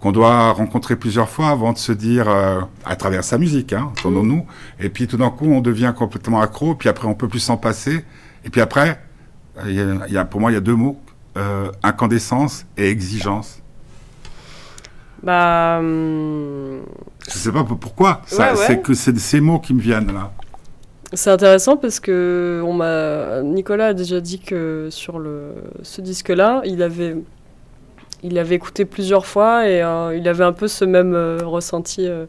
[0.06, 3.88] qu'on doit rencontrer plusieurs fois avant de se dire, euh, à travers sa musique, hein,
[3.90, 4.46] entendons-nous.
[4.80, 6.76] Et puis tout d'un coup, on devient complètement accro.
[6.76, 8.06] Puis après, on peut plus s'en passer.
[8.44, 9.00] Et puis après,
[9.66, 11.00] il y a, il y a- pour moi, il y a deux mots
[11.38, 13.64] euh, incandescence et exigence.
[15.24, 16.82] Bah, hum,
[17.28, 18.22] Je sais pas pourquoi.
[18.28, 18.66] Ça, Ouais, ouais.
[18.68, 20.32] C'est que c'est ces mots qui me viennent là.
[21.14, 26.62] c'est intéressant parce que on m'a Nicolas a déjà dit que sur le ce disque-là,
[26.66, 27.16] il avait
[28.24, 32.08] il avait écouté plusieurs fois et euh, il avait un peu ce même euh, ressenti.
[32.08, 32.26] euh,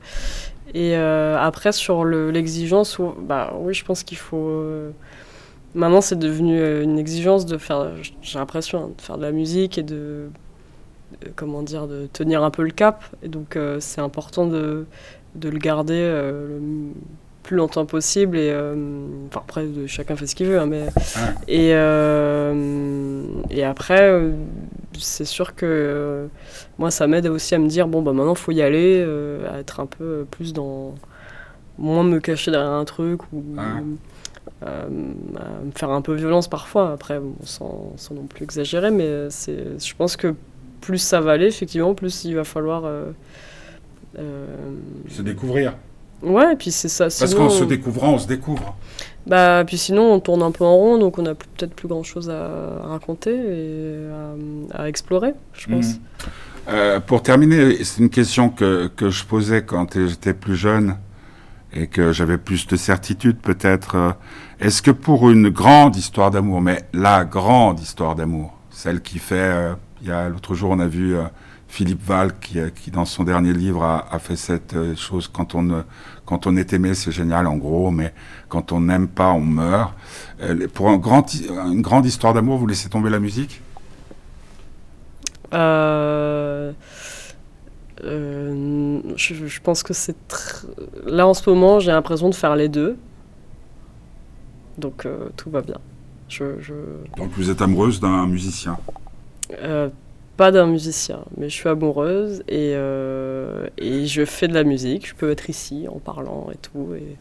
[0.74, 4.62] et après sur le- l'exigence, bah oui, je pense qu'il faut.
[5.74, 7.90] maintenant, c'est devenu une exigence de faire.
[8.20, 10.28] J'ai l'impression hein, de faire de la musique et de
[11.22, 13.04] de- comment dire de tenir un peu le cap.
[13.22, 14.84] Et donc c'est important de
[15.34, 16.60] de le garder le
[17.42, 18.74] plus longtemps possible et euh,
[19.28, 20.86] enfin après chacun fait ce qu'il veut hein, mais
[21.46, 24.10] et euh, et après
[25.00, 26.26] c'est sûr que euh,
[26.78, 29.58] moi ça m'aide aussi à me dire bon bah maintenant faut y aller euh, à
[29.58, 30.94] être un peu plus dans
[31.78, 33.62] moins me cacher derrière un truc ou Ouais.
[34.64, 34.86] euh,
[35.36, 39.28] à me faire un peu violence parfois après bon, sans, sans non plus exagérer mais
[39.30, 40.34] c'est je pense que
[40.80, 42.84] plus ça va aller effectivement plus il va falloir
[45.08, 45.74] Se découvrir.
[46.22, 47.04] Ouais, et puis c'est ça.
[47.04, 48.74] Parce sinon, qu'en se découvrant, on se découvre.
[49.26, 52.30] Bah, puis sinon, on tourne un peu en rond, donc on plus- peut-être plus grand-chose
[52.30, 53.96] à, raconter et
[54.72, 55.94] à, explorer, je pense.
[55.94, 56.00] Mhm.
[56.68, 60.96] Euh, pour terminer, c'est une question que, que je posais quand j'étais plus jeune
[61.72, 64.16] et que j'avais plus de certitude peut-être.
[64.60, 69.34] Est-ce que pour une grande histoire d'amour, mais la grande histoire d'amour, celle qui fait,
[69.36, 71.22] euh, il y a l'autre jour on a vu euh,
[71.68, 75.84] Philippe Val qui, qui dans son dernier livre a, a fait cette chose quand on
[76.26, 78.12] quand on est aimé c'est génial en gros, mais
[78.48, 79.94] quand on n'aime pas on meurt.
[80.42, 83.62] Euh, pour un grand, hi- une grande histoire d'amour, vous laissez tomber la musique?
[85.54, 86.72] Euh,
[88.04, 90.66] euh, je, je pense que c'est tr-
[91.06, 92.96] là en ce moment, j'ai l'impression de faire les deux,
[94.78, 95.78] donc euh, tout va bien.
[96.28, 96.74] Je, je-
[97.16, 98.76] Donc vous êtes amoureuse d'un musicien?
[99.62, 99.88] euh,
[100.36, 105.08] pas d'un musicien, mais je suis amoureuse et, euh, et je fais de la musique.
[105.08, 107.16] Je peux être ici en parlant et tout, et,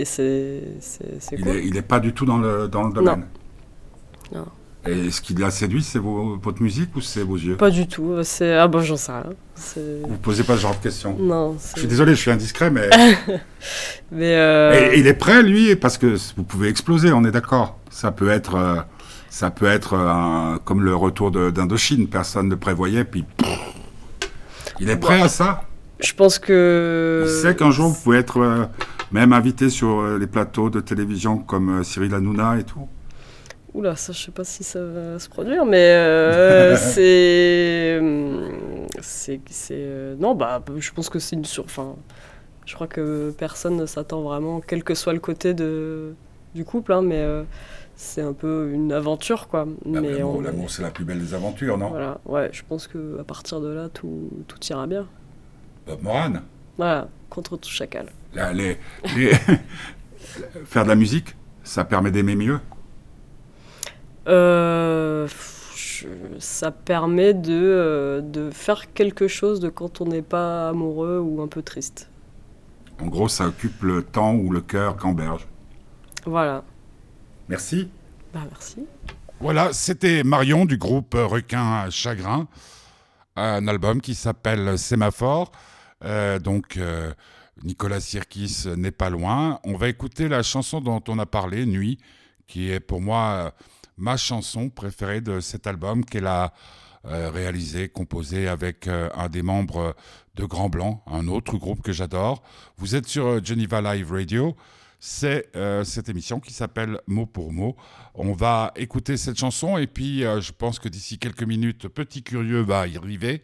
[0.00, 1.56] et c'est c'est- cool.
[1.64, 3.26] il est pas du tout dans le, dans le domaine.
[4.34, 4.46] Non.
[4.84, 7.56] Et ce qui l'a séduit, c'est votre musique ou c'est vos yeux?
[7.56, 8.16] Pas du tout.
[8.24, 9.30] C'est ah bon, j'en sais rien.
[10.08, 11.16] Vous posez pas ce genre de questions.
[11.20, 11.56] Non.
[11.74, 12.90] Je suis désolé, je suis indiscret, mais
[14.10, 17.30] Mais euh, et, et il est prêt lui, parce que vous pouvez exploser, on est
[17.30, 17.78] d'accord.
[17.90, 18.74] Ça peut être, euh,
[19.34, 23.58] ça peut être un- comme le retour d'Indochine, personne ne prévoyait, puis pff,
[24.78, 25.62] il est prêt à ça.
[26.00, 27.24] je pense que.
[27.26, 28.66] Il sait qu'un jour vous pouvez être euh,
[29.10, 32.86] même invité sur euh, les plateaux de télévision comme euh, Cyril Hanouna et tout.
[33.72, 37.98] Oula, ça, je sais pas si ça va se produire, mais euh, c'est.
[39.00, 39.40] C'est.
[39.72, 41.64] euh, Non, bah, je pense que c'est une sur.
[41.64, 41.94] Enfin,
[42.66, 46.12] je crois que personne ne s'attend vraiment, quel que soit le côté de...
[46.54, 47.44] du couple, hein, mais euh,
[48.02, 49.66] c'est un peu une aventure, quoi.
[49.86, 51.90] mais L'amour, on- c'est la plus belle des aventures, non?
[51.90, 55.06] Voilà, ouais, je pense que à partir de là, tout, tout ira bien.
[55.86, 56.32] Bob Moran.
[56.76, 58.06] Voilà, contre tout chacal.
[58.34, 58.76] Les-
[59.16, 59.32] les-
[60.64, 62.60] Faire de la musique, ça permet d'aimer mieux?
[64.28, 65.26] Euh,
[65.76, 66.06] je-
[66.38, 71.40] ça permet de, euh, de faire quelque chose de quand on n'est pas amoureux ou
[71.42, 72.08] un peu triste.
[73.00, 75.46] En gros, ça occupe le temps ou le cœur qu'emberge.
[76.24, 76.62] Voilà.
[77.52, 77.90] Merci.
[78.32, 78.86] Bah, merci.
[79.38, 82.48] Voilà, c'était Marion du groupe Requin à Chagrin,
[83.36, 85.52] un album qui s'appelle Sémaphore.
[86.02, 87.12] Euh, donc, euh,
[87.62, 89.60] Nicolas Sirkis n'est pas loin.
[89.64, 91.98] On va écouter la chanson dont on a parlé, Nuit,
[92.46, 93.50] qui est pour moi euh,
[93.98, 96.54] ma chanson préférée de cet album qu'elle a
[97.04, 99.94] euh, réalisé, composé avec euh, un des membres
[100.36, 102.42] de Grand Blanc, un autre groupe que j'adore.
[102.78, 104.56] Vous êtes sur Geneva Live Radio.
[105.04, 107.74] C'est euh, cette émission qui s'appelle Mot pour mot.
[108.14, 112.22] On va écouter cette chanson et puis euh, je pense que d'ici quelques minutes, Petit
[112.22, 113.42] Curieux va y arriver.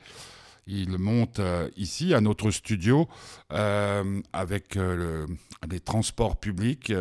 [0.68, 3.08] Il monte euh, ici à notre studio
[3.50, 5.26] avec le-
[5.68, 6.92] les transports publics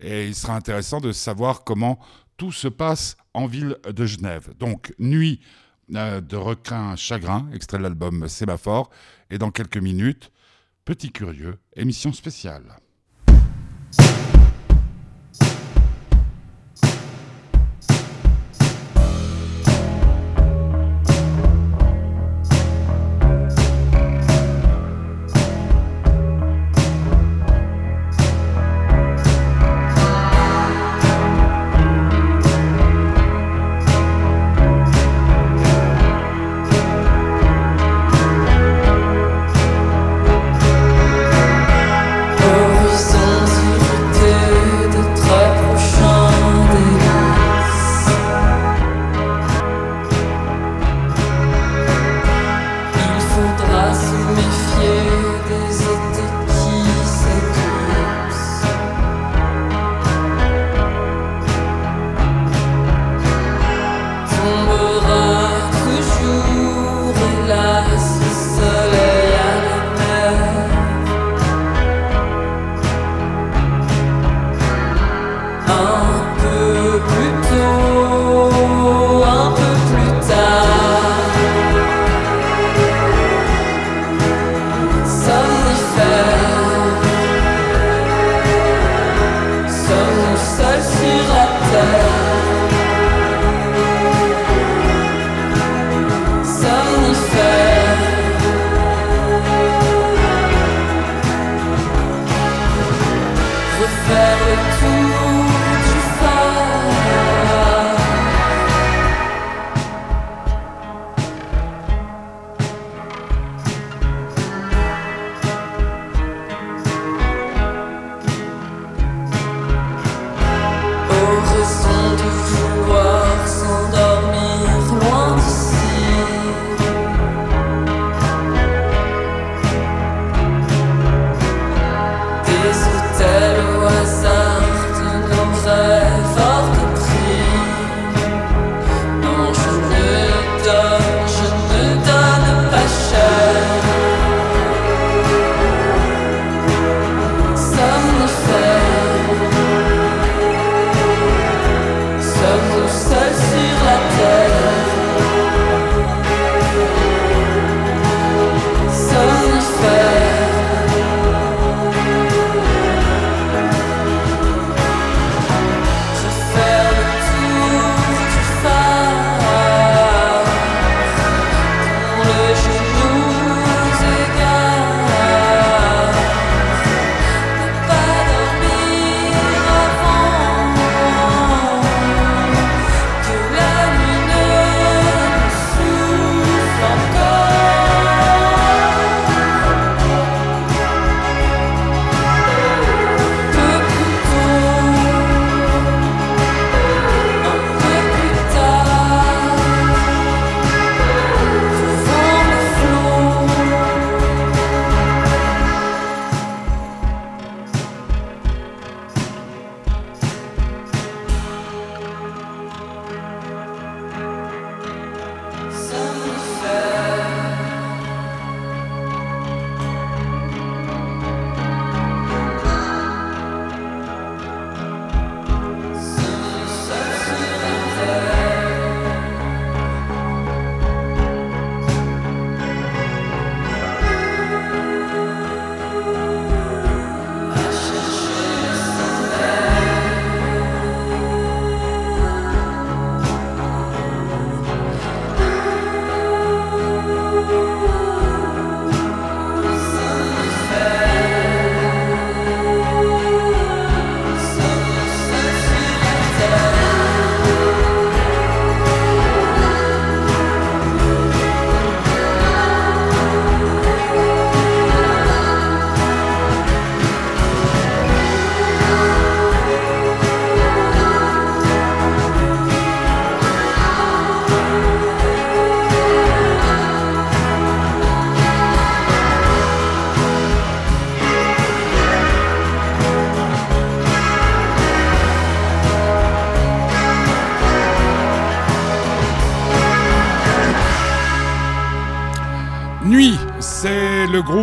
[0.00, 1.98] et il sera intéressant de savoir comment
[2.36, 4.52] tout se passe en ville de Genève.
[4.58, 5.40] Donc, Nuit
[5.88, 8.90] de requin chagrin, extrait de l'album Sémaphore.
[9.30, 10.32] Et dans quelques minutes,
[10.84, 12.76] Petit Curieux, émission spéciale.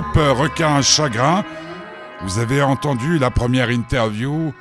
[0.01, 1.45] Requin Chagrin.
[2.23, 4.51] Vous avez entendu la première interview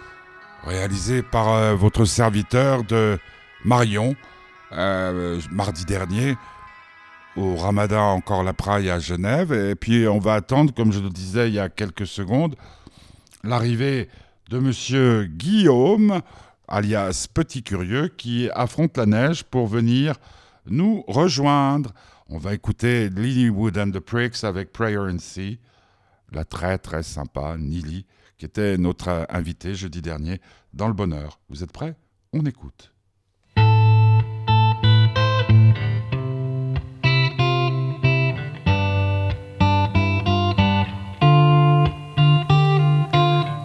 [0.63, 3.19] réalisée par euh, votre serviteur de
[3.65, 4.15] Marion
[4.73, 6.37] euh, mardi dernier
[7.37, 9.55] au Ramadan encore la Praille à Genève.
[9.55, 12.55] Et puis on va attendre, comme je le disais il y a quelques secondes,
[13.43, 14.09] l'arrivée
[14.51, 16.21] de monsieur Guillaume,
[16.69, 20.17] alias Petit Curieux, qui affronte la neige pour venir
[20.67, 21.93] nous rejoindre.
[22.29, 25.59] On va écouter Lilywood and the Pricks avec Prayer and Sea,
[26.33, 28.07] la très très sympa Nili,
[28.39, 30.41] qui était notre invitée jeudi dernier
[30.73, 31.41] dans le bonheur.
[31.49, 31.95] Vous êtes prêts?
[32.33, 32.93] On écoute.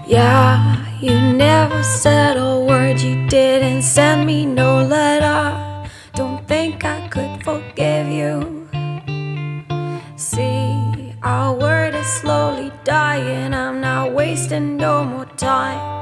[0.09, 4.76] Yeah, you never said a word, you didn't send me no
[14.57, 15.96] wasting no more time.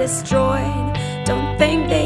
[0.00, 0.96] Destroyed.
[1.26, 1.99] Don't think they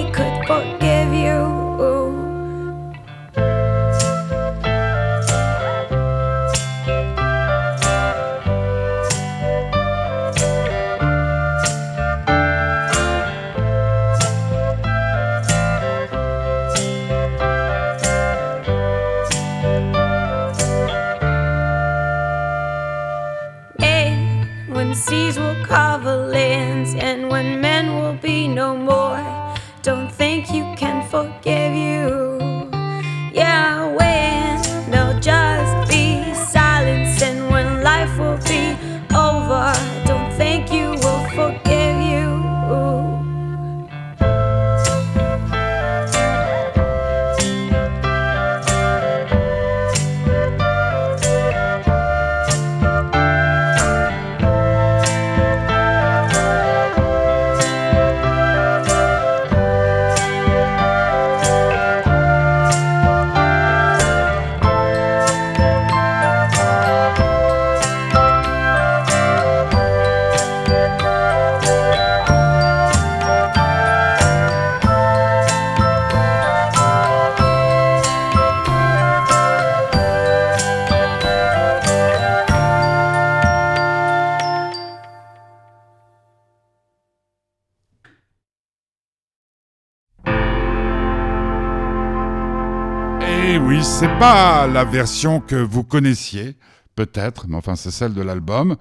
[94.25, 96.57] pas la version que vous connaissiez,
[96.95, 98.77] peut-être, mais enfin c'est celle de l'album.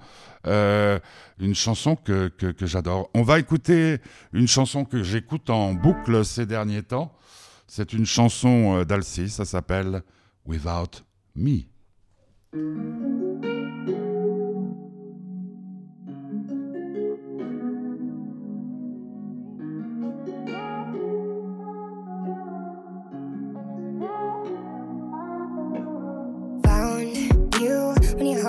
[0.46, 0.98] Euh,
[1.38, 3.10] une chanson que, que, que j'adore.
[3.12, 3.98] On va écouter
[4.32, 7.14] une chanson que j'écoute en boucle ces derniers temps.
[7.66, 10.02] C'est une chanson euh, d'Alcy, ça s'appelle
[10.46, 11.04] Without
[11.36, 11.64] Me.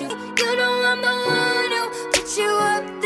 [0.00, 3.05] you, you know I'm the one who put you up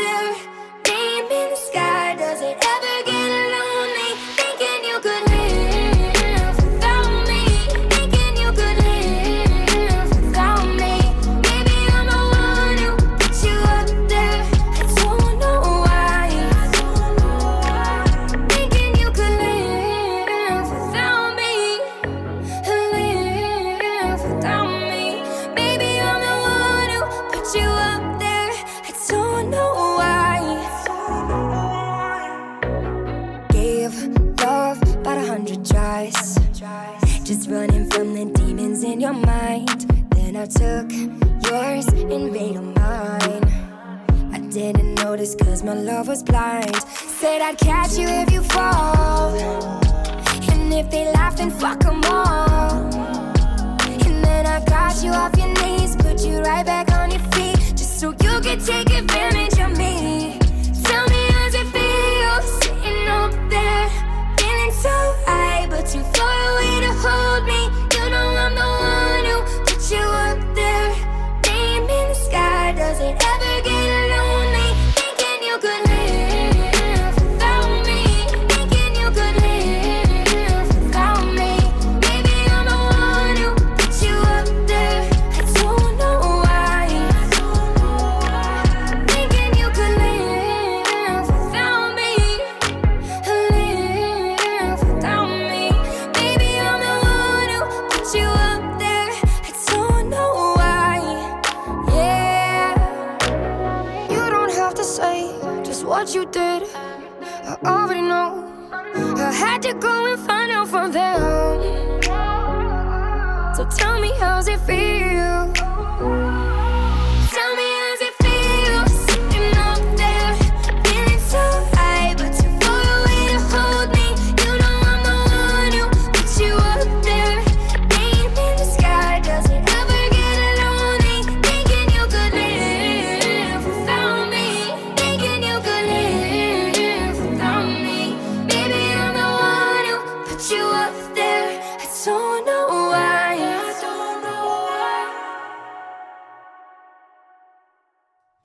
[47.51, 48.30] I'd catch you if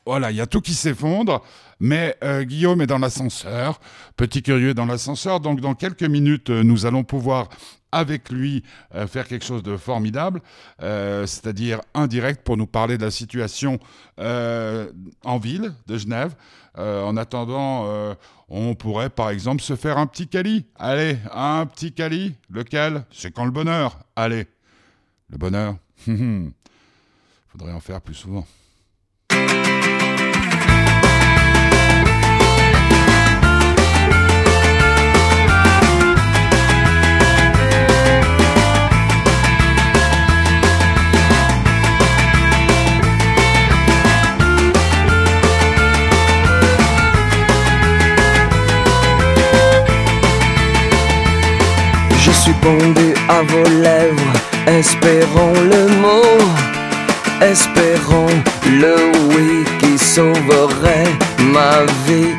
[0.07, 1.42] Voilà, il y a tout qui s'effondre,
[1.80, 3.80] mais euh, Guillaume est dans l'ascenseur,
[4.16, 7.48] petit curieux dans l'ascenseur, donc dans quelques minutes, euh, nous allons pouvoir
[7.90, 8.62] avec lui
[8.94, 10.42] euh, faire quelque chose de formidable,
[10.78, 13.80] c'est-à-dire indirect pour nous parler de la situation
[14.18, 16.34] en ville de Genève.
[16.76, 18.16] En attendant,
[18.48, 20.66] on pourrait par exemple se faire un petit cali.
[20.76, 22.34] Allez, un petit cali.
[22.50, 23.04] Lequel?
[23.11, 23.98] C'est quand le bonheur.
[24.14, 24.46] Allez,
[25.30, 25.76] le bonheur.
[26.04, 28.46] Faudrait en faire plus souvent.
[52.47, 54.32] Suis pendu à vos lèvres,
[54.68, 56.38] espérons le mot,
[57.42, 58.34] espérons
[58.70, 58.94] le
[59.30, 62.34] oui qui sauverait ma vie.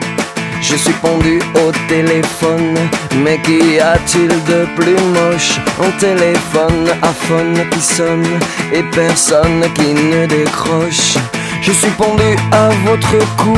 [0.62, 2.76] Je suis pendu au téléphone,
[3.24, 5.60] mais qu'y a-t-il de plus moche?
[5.86, 8.40] Un téléphone à phone qui sonne
[8.74, 11.16] et personne qui ne décroche.
[11.62, 13.58] Je suis pendu à votre cou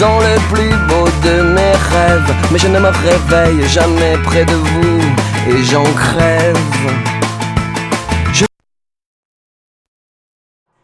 [0.00, 4.54] dans le plus beau de mes rêves, mais je ne me réveille jamais près de
[4.54, 6.56] vous et j'en crève.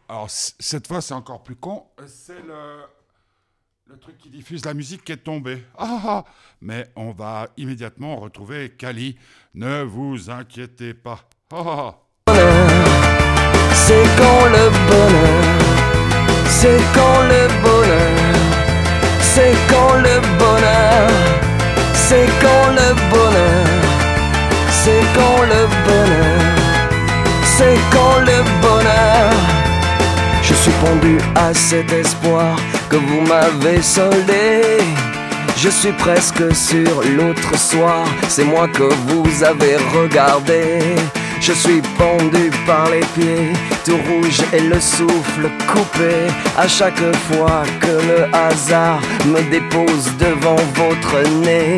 [0.09, 1.85] Alors, cette fois, c'est encore plus con.
[1.99, 2.83] Euh, C'est le,
[3.87, 5.63] le truc qui diffuse la musique qui est tombé.
[5.77, 6.23] Ah, ah, ah.
[6.61, 9.17] Mais on va immédiatement retrouver Kali.
[9.55, 11.19] Ne vous inquiétez pas.
[11.55, 11.95] Ah, ah,
[12.27, 12.33] ah.
[13.75, 15.43] C'est quand le bonheur,
[16.47, 18.35] c'est quand le bonheur,
[19.21, 21.09] c'est quand le bonheur,
[25.45, 26.53] le bonheur,
[27.43, 29.31] c'est quand le bonheur.
[30.41, 32.55] Je suis pendu à cet espoir
[32.89, 34.79] que vous m'avez soldé.
[35.57, 40.81] Je suis presque sur l'autre soir, c'est moi que vous avez regardé.
[41.39, 43.51] Je suis pendu par les pieds,
[43.85, 46.15] tout rouge et le souffle coupé.
[46.57, 51.75] À chaque fois que le hasard me dépose devant votre nez.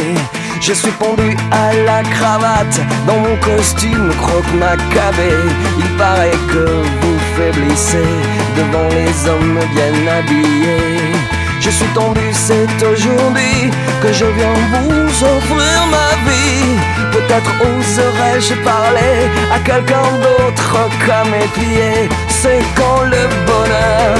[0.67, 5.29] Je suis pendu à la cravate dans mon costume croque-macabé.
[5.77, 6.65] Il paraît que
[7.01, 8.09] vous faiblissez
[8.57, 11.13] devant les hommes bien habillés.
[11.59, 13.69] Je suis tendu, c'est aujourd'hui
[14.01, 16.79] que je viens vous offrir ma vie.
[17.11, 22.09] Peut-être oserais-je parler à quelqu'un d'autre qu'à mes pieds.
[22.27, 24.17] C'est quand le bonheur,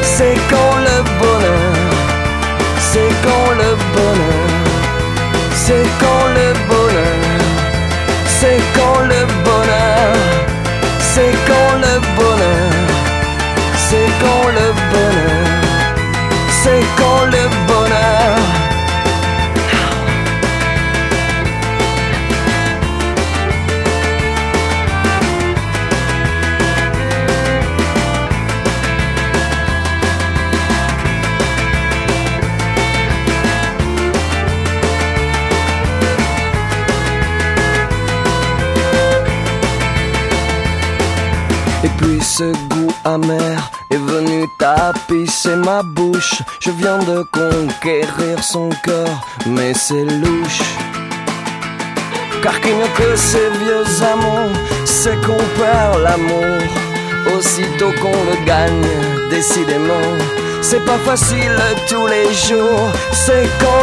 [0.00, 1.74] c'est quand le bonheur,
[2.78, 4.55] c'est quand le bonheur,
[5.66, 7.40] c'est quand le bonheur,
[8.38, 10.14] c'est quand le bonheur,
[11.12, 12.70] c'est quand le bonheur,
[13.88, 15.56] c'est quand le bonheur
[16.62, 18.65] c'est quand le bonheur.
[42.38, 46.42] Ce goût amer est venu tapisser ma bouche.
[46.60, 49.08] Je viens de conquérir son cœur,
[49.46, 50.62] mais c'est louche.
[52.42, 56.58] Car qu'il n'y a que ces vieux amours, c'est qu'on perd l'amour.
[57.34, 60.08] Aussitôt qu'on le gagne, décidément,
[60.60, 61.56] c'est pas facile
[61.88, 62.90] tous les jours.
[63.12, 63.75] C'est quand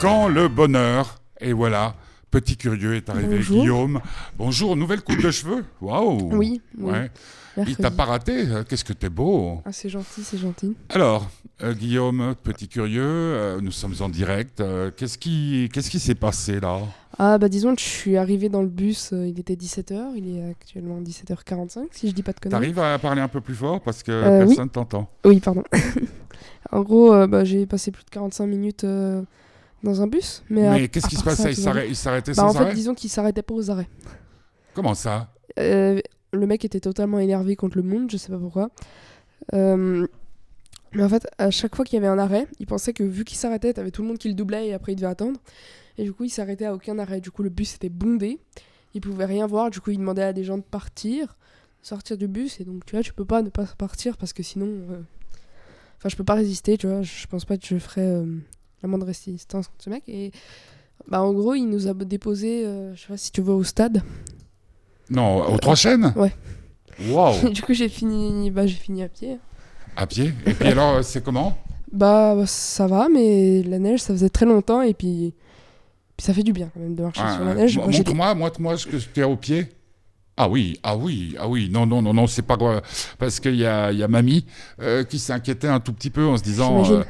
[0.00, 1.94] quand le bonheur Et voilà,
[2.30, 3.60] petit curieux est arrivé, Bonjour.
[3.60, 4.00] Guillaume.
[4.38, 6.90] Bonjour, nouvelle coupe de cheveux Waouh Oui, oui.
[6.92, 7.10] Ouais.
[7.66, 10.76] Il t'a pas raté euh, Qu'est-ce que t'es beau Ah, c'est gentil, c'est gentil.
[10.88, 11.28] Alors,
[11.62, 14.60] euh, Guillaume, petit curieux, euh, nous sommes en direct.
[14.60, 15.68] euh, qu'est-ce qui
[16.00, 16.78] s'est passé là?
[17.18, 20.48] Ah, bah disons que je suis arrivé dans le bus, il était 17h, il est
[20.50, 22.72] actuellement 17h45, si je dis pas de conneries.
[22.72, 24.46] T'arrives à parler un peu plus fort parce que Euh, oui.
[24.46, 25.10] personne t'entend.
[25.26, 25.64] Oui, pardon.
[26.72, 28.86] en gros, bah, j'ai passé plus de 45 minutes
[29.82, 30.42] dans un bus.
[30.50, 32.74] Mais, qu'est-ce qui se passait Il s'arrêtait Bah, sans En fait, arrêt?
[32.74, 33.88] disons qu'il s'arrêtait pas aux arrêts.
[34.74, 35.32] Comment ça?
[35.58, 36.00] Euh,
[36.32, 38.70] le mec était totalement énervé contre le monde, je sais pas pourquoi.
[39.54, 40.06] Euh,
[40.92, 43.24] mais en fait, à chaque fois qu'il y avait un arrêt, il pensait que vu
[43.24, 45.38] qu'il s'arrêtait, t'avais tout le monde qui le doublait et après il devait attendre.
[45.98, 47.20] Et du coup, il s'arrêtait à aucun arrêt.
[47.20, 48.38] Du coup, le bus était bondé.
[48.94, 49.70] Il pouvait rien voir.
[49.70, 51.36] Du coup, il demandait à des gens de partir,
[51.82, 52.60] sortir du bus.
[52.60, 54.66] Et donc, tu vois, tu peux pas ne pas partir parce que sinon.
[54.90, 55.00] euh,
[55.98, 57.02] Enfin, je peux pas résister, tu vois.
[57.02, 58.06] Je pense pas que je ferais
[58.82, 60.02] la moindre résistance contre ce mec.
[60.08, 60.32] Et
[61.08, 63.64] bah, en gros, il nous a déposé, euh, je sais pas si tu vois, au
[63.64, 64.02] stade.
[65.08, 66.32] Non, aux trois chaînes ouais.
[67.08, 69.38] Waouh du coup, j'ai fini, bah, fini à pied.
[69.96, 71.56] À pied Et puis alors, euh, c'est comment
[71.92, 75.34] Bah, bah, ça va, mais la neige, ça faisait très longtemps et puis,
[76.16, 77.76] puis ça fait du bien quand même de marcher Ah, sur la neige.
[77.78, 79.66] Montre-moi, montre-moi ce que tu as au pied.
[80.36, 82.80] Ah oui, ah oui, ah oui, non, non, non, non, c'est pas grave.
[83.18, 84.46] Parce qu'il y a, il y a mamie
[84.80, 87.02] euh, qui s'inquiétait un tout petit peu en se disant euh,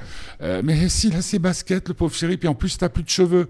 [0.42, 3.08] euh, Mais s'il a ses baskets, le pauvre chéri, puis en plus, t'as plus de
[3.08, 3.48] cheveux.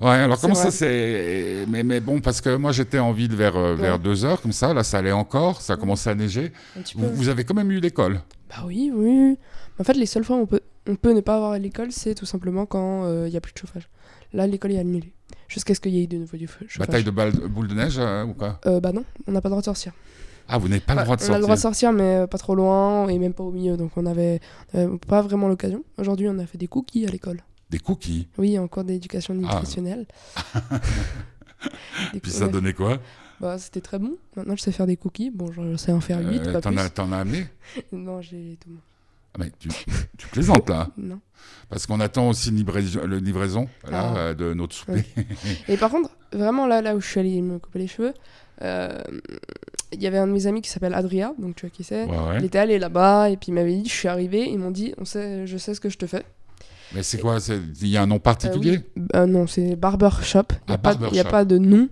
[0.00, 1.66] Ouais, alors comment ça c'est.
[1.68, 3.98] Mais, mais bon, parce que moi j'étais en ville vers, euh, vers Ouais.
[4.02, 6.52] 2 heures, comme ça, là ça allait encore, ça commençait à neiger.
[6.94, 8.90] Vous, vous avez quand même eu l'école Bah oui.
[8.94, 9.36] oui.
[9.78, 10.60] En fait, les seules fois où on peut,
[10.90, 13.52] on peut ne pas avoir l'école, c'est tout simplement quand euh, il y a plus
[13.52, 13.88] de chauffage.
[14.32, 15.12] Là, l'école est annulée.
[15.48, 16.86] Jusqu'à ce qu'il y ait de nouveau du feu- chauffage.
[16.86, 18.60] Bataille de balles- boule de neige euh, ou quoi?
[18.66, 19.92] Euh, bah non, on n'a pas le droit de sortir.
[20.48, 22.16] Ah, vous n'avez pas le droit de on a sortir le droit de sortir, mais
[22.16, 23.76] euh, pas trop loin et même pas au milieu.
[23.76, 24.40] Donc on avait
[24.74, 25.84] euh, pas vraiment l'occasion.
[25.98, 27.40] Aujourd'hui, on a fait des cookies à l'école.
[27.70, 28.28] Des cookies?
[28.38, 30.06] Oui, en cours d'éducation nutritionnelle.
[32.12, 32.50] Des Puis ça ouais.
[32.50, 32.98] donnait quoi?
[33.40, 34.16] Bah, c'était très bon.
[34.36, 35.30] Maintenant, je sais faire des cookies.
[35.30, 37.46] Bon, je sais en faire 8, Euh, pas T'en as, t'en as amené?
[37.92, 38.70] Non, j'ai tout.
[39.34, 39.68] Ah, mais tu,
[40.18, 41.20] tu plaisantes là Non.
[41.68, 44.16] Parce qu'on attend aussi une livraison, le livraison là, Ah.
[44.18, 45.04] euh, de notre souper.
[45.68, 48.12] Et par contre, vraiment là, là où je suis allée me couper les cheveux,
[48.62, 48.98] euh,
[49.92, 52.04] il y avait un de mes amis qui s'appelle Adria, donc tu vois qui c'est.
[52.06, 52.38] Ouais, ouais.
[52.40, 54.94] Il était allé là-bas et puis il m'avait dit, je suis arrivé, ils m'ont dit,
[54.98, 56.24] on sait, je sais ce que je te fais.
[56.92, 57.38] Mais c'est quoi
[57.80, 58.80] Il y a un nom particulier?
[59.14, 60.42] Euh, non, c'est Barber Shop.
[60.50, 61.30] Il n'y Ah, a, pas- Barber y a Shop.
[61.30, 61.88] pas de nom.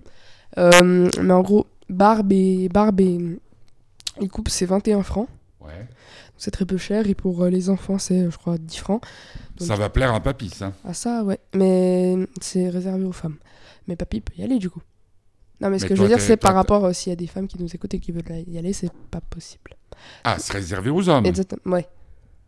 [0.57, 3.17] Mais en gros, barbe et, barbe et
[4.21, 5.29] il coupe, c'est 21 francs.
[5.61, 5.87] Ouais.
[6.39, 7.07] C'est très peu cher.
[7.07, 9.03] Et pour euh, les enfants, c'est, je crois, 10 francs.
[9.57, 10.73] Donc- Ça va plaire à papy, ça.
[10.83, 11.39] Ah, ça, ouais.
[11.53, 13.37] Mais c'est réservé aux femmes.
[13.87, 14.81] Mais papy peut y aller, du coup.
[15.61, 17.17] Non, mais ce Mais que je veux dire, c'est par rapport euh, s'il y a
[17.17, 19.75] des femmes qui nous écoutent et qui veulent y aller, c'est pas possible.
[20.23, 21.25] Ah, c'est réservé aux hommes.
[21.25, 21.75] Exactement.
[21.75, 21.85] Ouais.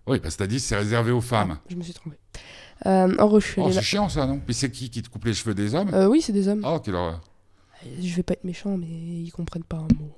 [0.08, 1.58] Oui, parce que t'as dit c'est réservé aux femmes.
[1.70, 2.18] Je me suis trompée.
[2.86, 4.39] Euh, en suis Oh, c'est chiant ça, non?
[4.39, 5.54] Puis c'est qui qui te coupe les cheveux?
[5.54, 5.94] Des hommes?
[5.94, 6.62] Euh, oui, c'est des hommes.
[6.66, 7.22] Oh, quelle horreur.
[8.02, 10.12] Je vais pas être méchant, mais ils comprennent pas un mot.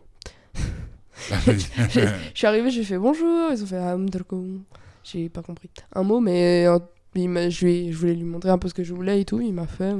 [1.89, 3.51] Je suis arrivée, j'ai fait bonjour.
[3.51, 4.63] Ils ont fait ah, mdalkoum.
[5.03, 5.69] J'ai pas compris.
[5.93, 6.65] Un mot, mais
[7.15, 9.41] il je, lui je voulais lui montrer un peu ce que je voulais et tout.
[9.41, 9.93] Il m'a fait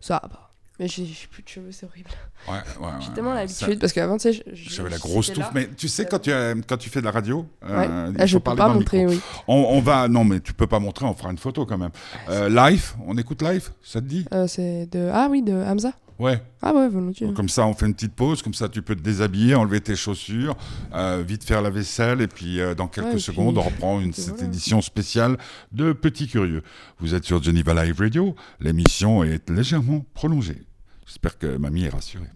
[0.00, 0.50] ça va.
[0.78, 2.10] Mais j'ai plus de cheveux, c'est horrible.
[2.48, 3.36] Ouais, ouais, J'ai tellement ouais.
[3.36, 5.50] l'habitude parce qu'avant, tu sais, J'avais la grosse touffe, là.
[5.54, 8.26] mais tu sais, quand tu, as- quand tu fais de la radio, euh, il Ah,
[8.26, 9.18] je peux pas montrer, oui.
[9.48, 11.90] On, on va, non, mais tu peux pas montrer, on fera une photo quand même.
[12.28, 14.26] Euh, live, on écoute live, ça te dit?
[14.32, 15.08] Euh, c'est de.
[15.12, 15.92] Ah oui, de Hamza.
[16.16, 16.40] Ouais.
[16.62, 17.32] Ah ouais, volontiers.
[17.34, 19.96] Comme ça, on fait une petite pause, comme ça, tu peux te déshabiller, enlever tes
[19.96, 20.54] chaussures,
[20.94, 24.00] euh, vite faire la vaisselle, et puis euh, dans quelques Ouais, secondes, puis- on reprend
[24.00, 24.44] une, cette voilà.
[24.44, 25.38] édition spéciale
[25.72, 26.62] de Petit Curieux.
[27.00, 30.62] Vous êtes sur Geneva Live Radio, l'émission est légèrement prolongée.
[31.06, 32.30] J'espère que mamie est rassurée.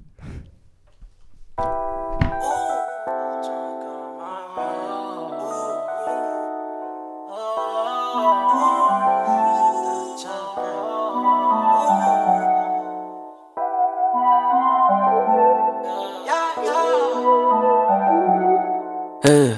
[19.27, 19.53] Euh,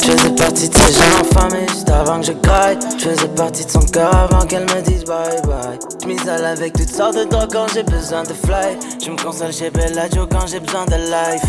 [0.00, 2.78] je faisais partie de ces gens infamés juste avant que je graille.
[2.98, 5.78] Je faisais partie de son cœur avant qu'elle me dise bye bye.
[6.02, 8.78] Je m'isole avec toutes sortes de drogues quand j'ai besoin de fly.
[9.04, 11.44] Je me console chez Bellagio quand j'ai besoin de life.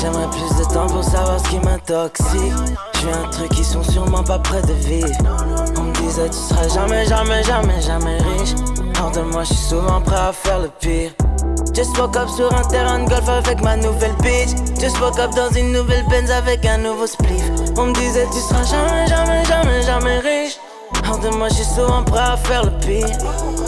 [0.00, 2.78] J'aimerais plus de temps pour savoir ce qui m'intoxique.
[2.94, 5.08] Je fais un truc qui sont sûrement pas près de vivre.
[5.76, 8.54] On me disait tu seras jamais, jamais, jamais, jamais riche.
[9.02, 11.10] Hors de moi, je suis souvent prêt à faire le pire.
[11.74, 14.50] Just woke up sur un terrain de golf avec ma nouvelle bitch.
[14.80, 17.44] Just woke up dans une nouvelle Benz avec un nouveau spliff.
[17.76, 20.58] On me disait tu seras jamais, jamais, jamais, jamais riche.
[21.08, 23.06] Hors de moi, je souvent prêt à faire le pire.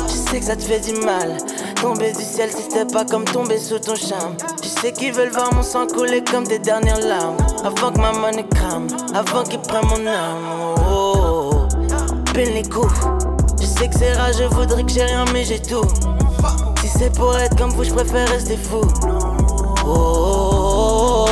[0.08, 1.36] Je sais que ça te fait du mal.
[1.80, 4.36] Tomber du ciel, c'était pas comme tomber sous ton charme.
[4.62, 7.36] Je sais qu'ils veulent voir mon sang couler comme des dernières larmes.
[7.64, 10.76] Avant que ma monnaie crame, avant qu'ils prennent mon âme.
[10.88, 12.32] Oh, oh, oh.
[12.32, 12.92] Pile les coups.
[13.60, 15.86] Je sais que c'est rare, je voudrais que j'ai rien, mais j'ai tout.
[16.82, 18.80] Si c'est pour être comme vous, je préfère rester fou.
[19.86, 21.28] Oh.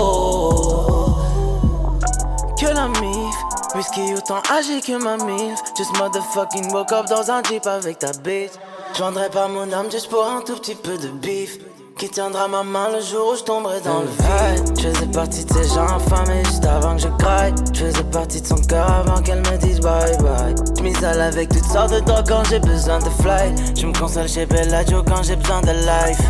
[2.57, 3.35] Que la mif,
[3.75, 5.59] whisky autant âgé que ma mif.
[5.77, 8.53] Just motherfucking woke up dans un jeep avec ta bitch.
[8.95, 11.59] Je vendrais pas mon âme juste pour un tout petit peu de bif.
[12.01, 14.75] Qui tiendra ma main le jour où je tomberai dans le vide.
[14.79, 17.53] Je faisais partie de ces gens affamés juste avant que je graille.
[17.75, 20.55] Je faisais partie de son cœur avant qu'elle me dise bye bye.
[20.79, 23.55] Je m'isole avec toutes sortes de drogues quand j'ai besoin de fly.
[23.79, 26.23] Je me console chez Bellagio quand j'ai besoin de life.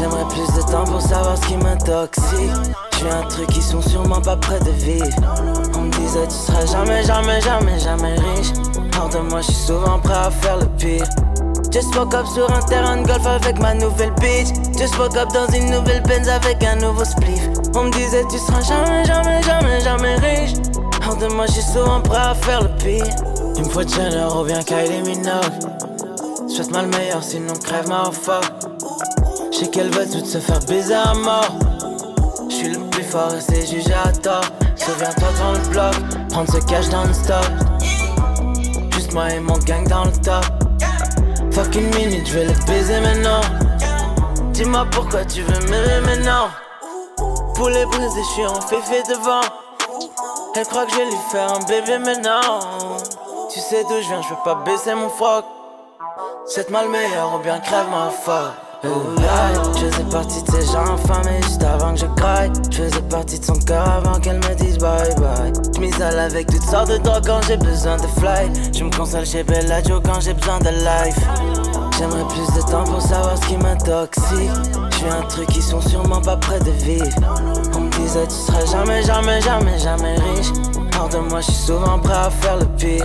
[0.00, 2.50] J'aimerais plus de temps pour savoir ce qui m'intoxique.
[2.94, 5.06] Je fais un truc qui sont sûrement pas près de vivre.
[5.76, 8.50] On me disait tu seras jamais, jamais, jamais, jamais riche.
[9.00, 11.04] Hors de moi, je suis souvent prêt à faire le pire.
[11.70, 14.48] Just woke up sur un terrain de golf avec ma nouvelle bitch.
[14.78, 17.48] Just woke up dans une nouvelle Benz avec un nouveau spliff.
[17.74, 20.54] On me disait tu seras jamais, jamais, jamais, jamais riche.
[21.06, 23.04] Hors de moi, suis souvent prêt à faire le pire.
[23.56, 26.48] Il me faut Jenner ou bien Kylie Minogue.
[26.48, 28.44] Souhaite-moi le meilleur, sinon crève ma fuck.
[29.52, 31.54] Je sais qu'elle veut toutes se faire baiser à mort.
[32.48, 34.44] Je suis le plus fort et c'est jugé à tort.
[34.76, 37.44] Souviens-toi dans le bloc, prendre ce cash dans le stock.
[38.94, 40.44] Juste moi et mon gang dans le top.
[41.58, 43.40] Fuck une minute, je vais le baiser maintenant.
[44.52, 46.50] Dis-moi pourquoi tu veux m'aimer maintenant.
[47.56, 49.40] Poulet brisé, je suis en féfé devant.
[50.54, 52.60] Elle croit que je vais lui faire un bébé maintenant.
[53.52, 55.44] Tu sais d'où je viens, je peux pas baisser mon froc.
[56.46, 58.67] C'est mal meilleur ou bien crève ma fuck.
[58.82, 62.52] Je faisais partie de ces gens infamés juste avant que je graille.
[62.70, 65.52] Je faisais partie de son cœur avant qu'elle me dise bye bye.
[65.74, 68.72] Je m'isole avec toutes sortes de drogues quand j'ai besoin de fly.
[68.72, 71.18] Je me console chez Bellagio quand j'ai besoin de life.
[71.98, 74.50] J'aimerais plus de temps pour savoir ce qui m'intoxique.
[74.92, 77.06] Je fais un truc qui sont sûrement pas près de vivre.
[77.76, 80.52] On me disait tu seras jamais, jamais, jamais, jamais riche.
[81.00, 83.04] Hors de moi, je suis souvent prêt à faire le pire.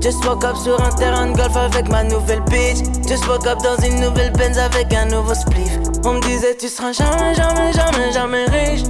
[0.00, 2.78] Just woke up sur un terrain de golf avec ma nouvelle bitch.
[3.08, 5.78] Just woke up dans une nouvelle Benz avec un nouveau spliff.
[6.04, 8.82] On me disait tu seras jamais, jamais, jamais, jamais riche.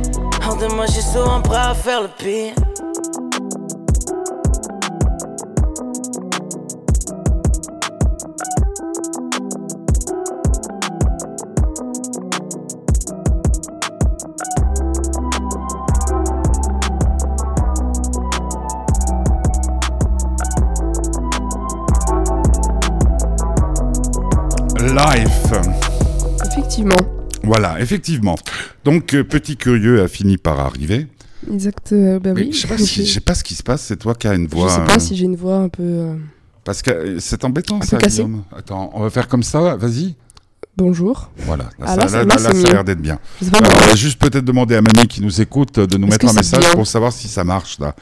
[0.46, 2.54] Hors de moi, je souvent prêt à faire le pire.
[27.78, 28.36] Voilà, effectivement.
[28.84, 31.06] Donc, euh, Petit Curieux a fini par arriver.
[31.52, 31.92] Exact.
[31.92, 32.52] euh, bah Mais oui.
[32.52, 34.26] je sais pas, Donc, si, je sais pas ce qui se passe, c'est toi qui
[34.28, 34.70] as une je voix.
[34.70, 35.82] sais euh, pas si j'ai une voix un peu.
[35.82, 36.14] euh,
[36.64, 38.16] Parce que euh, c'est embêtant ça, cassée.
[38.24, 38.42] Guillaume.
[38.56, 40.16] Attends, on va faire comme ça, vas-y.
[40.76, 41.30] Bonjour.
[41.38, 43.18] Voilà, là, Ah, ça, là, là, là, là, ça a l'air d'être bien.
[43.40, 45.96] Je sais Alors, on va juste peut-être demander à Mamie qui nous écoute euh, de
[45.96, 47.94] nous mettre un message pour savoir si ça marche là.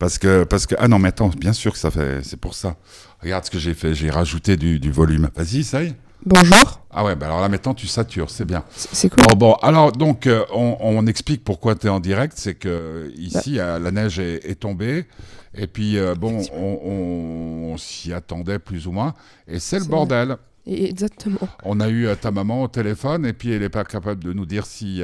[0.00, 2.54] Parce que, parce que, ah non, mais attends, bien sûr que ça fait, c'est pour
[2.54, 2.76] ça.
[3.22, 5.30] Regarde ce que j'ai fait, j'ai rajouté du, du volume.
[5.36, 5.94] Vas-y, ça y est.
[6.26, 6.80] Bonjour.
[6.90, 8.64] Ah ouais, bah alors là maintenant tu satures, c'est bien.
[8.70, 9.24] C'est cool.
[9.30, 12.68] Bon, bon, alors donc euh, on, on explique pourquoi tu es en direct, c'est que
[12.68, 13.74] euh, ici Bah.
[13.74, 15.06] euh, la neige est, est tombée
[15.54, 19.14] et puis euh, bon, on, on- on s'y attendait plus ou moins
[19.48, 20.36] et c'est le bordel.
[20.66, 21.46] Exactement.
[21.64, 24.46] On a eu ta maman au téléphone et puis elle n'est pas capable de nous
[24.46, 25.02] dire si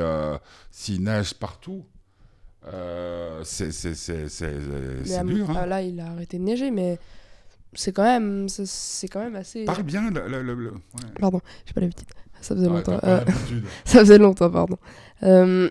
[0.71, 1.85] s'il neige partout.
[3.45, 5.51] C'est dur.
[5.51, 5.67] hein.
[5.67, 6.99] là, il a arrêté de neiger, mais
[7.75, 9.65] c'est quand même, c'est- quand même assez.
[9.65, 10.11] Parle bien.
[10.11, 10.79] le- le- le- le- ouais.
[11.19, 12.09] Pardon, j'ai pas l'habitude.
[12.41, 12.99] Ça faisait longtemps.
[13.05, 13.21] Euh,
[13.85, 14.77] ça faisait longtemps, pardon.
[15.23, 15.69] Euh,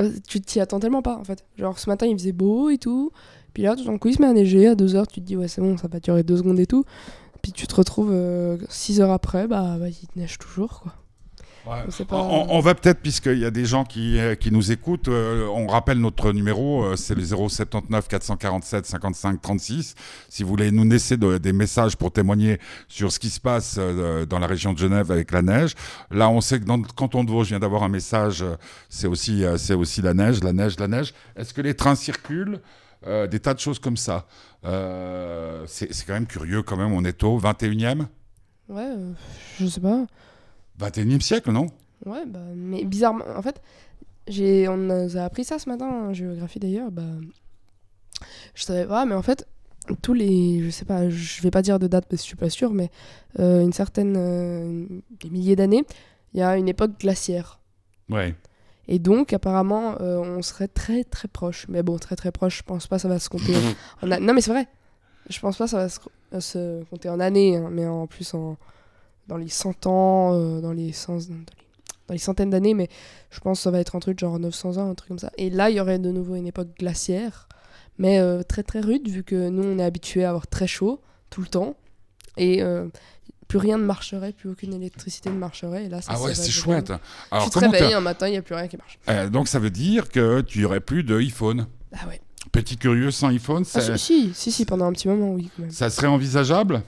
[0.00, 1.44] euh, tu t'y attends tellement pas, en fait.
[1.56, 3.12] Genre, ce matin, il faisait beau et tout.
[3.52, 5.06] Puis là, tout d'un coup, il se met à neiger à 2h.
[5.06, 6.84] Tu te dis, ouais, c'est bon, ça va durer 2 secondes et tout.
[7.42, 8.12] Puis tu te retrouves
[8.68, 10.92] 6 heures après, bah, bah, il neige toujours, quoi.
[11.66, 11.78] Ouais.
[11.86, 14.50] On sait pas- On, on va peut-être, puisqu'il y a des gens qui, euh, qui
[14.50, 19.94] nous écoutent, euh, on rappelle notre numéro, euh, c'est le 079 447 55 36.
[20.28, 23.76] Si vous voulez nous laisser de- des messages pour témoigner sur ce qui se passe
[23.78, 25.74] euh, dans la région de Genève avec la neige.
[26.10, 28.44] Là, on sait que dans le canton de Vaud, je viens d'avoir un message,
[28.90, 31.14] c'est aussi, c'est aussi la neige, la neige, la neige.
[31.34, 32.60] Est-ce que les trains circulent?
[33.30, 34.26] Des tas de choses comme ça.
[35.66, 38.06] C'est c'est quand même curieux, quand même, on est au 21e
[38.68, 38.88] Ouais,
[39.60, 40.06] je sais pas.
[40.80, 41.66] 21e siècle, non?
[42.06, 43.60] Ouais, bah, mais bizarrement, en fait,
[44.28, 47.02] j'ai, on nous a appris ça ce matin, en géographie d'ailleurs, bah,
[48.54, 49.46] je savais pas, mais en fait,
[50.02, 52.36] tous les, je sais pas, je vais pas dire de date parce que je suis
[52.36, 52.90] pas sûre, mais
[53.38, 54.86] euh, une certaine, euh,
[55.20, 55.84] des milliers d'années,
[56.32, 57.60] il y a une époque glaciaire.
[58.10, 58.34] Ouais.
[58.88, 61.66] Et donc, apparemment, euh, on serait très très proche.
[61.68, 63.54] Mais bon, très très proche, je pense pas ça va se compter
[64.02, 64.66] en a- Non, mais c'est vrai.
[65.30, 66.00] Je pense pas ça va se,
[66.40, 68.56] se compter en années, hein, mais en plus en,
[69.28, 71.44] dans les 100 ans, euh, dans, les cent- dans, les,
[72.08, 72.88] dans les centaines d'années, mais
[73.30, 75.30] je pense que ça va être un truc genre 900 ans, un truc comme ça.
[75.38, 77.48] Et là, il y aurait de nouveau une époque glaciaire,
[77.98, 81.00] mais euh, très très rude, vu que nous, on est habitués à avoir très chaud
[81.30, 81.76] tout le temps.
[82.36, 82.88] Et euh,
[83.48, 85.84] plus rien ne marcherait, plus aucune électricité ne marcherait.
[85.84, 86.92] Et là, ça, Ah ouais, c'est chouette.
[87.30, 88.98] Alors, tu te réveilles un matin, il n'y a plus rien qui marche.
[89.30, 91.66] Donc ça veut dire que tu n'y aurais plus de iPhone.
[91.96, 92.20] Ah ouais.
[92.52, 95.62] Petit curieux sans iPhone, Ah, ça, si, si, si, pendant un petit moment, oui, quand
[95.62, 95.70] même.
[95.70, 96.82] ça serait envisageable?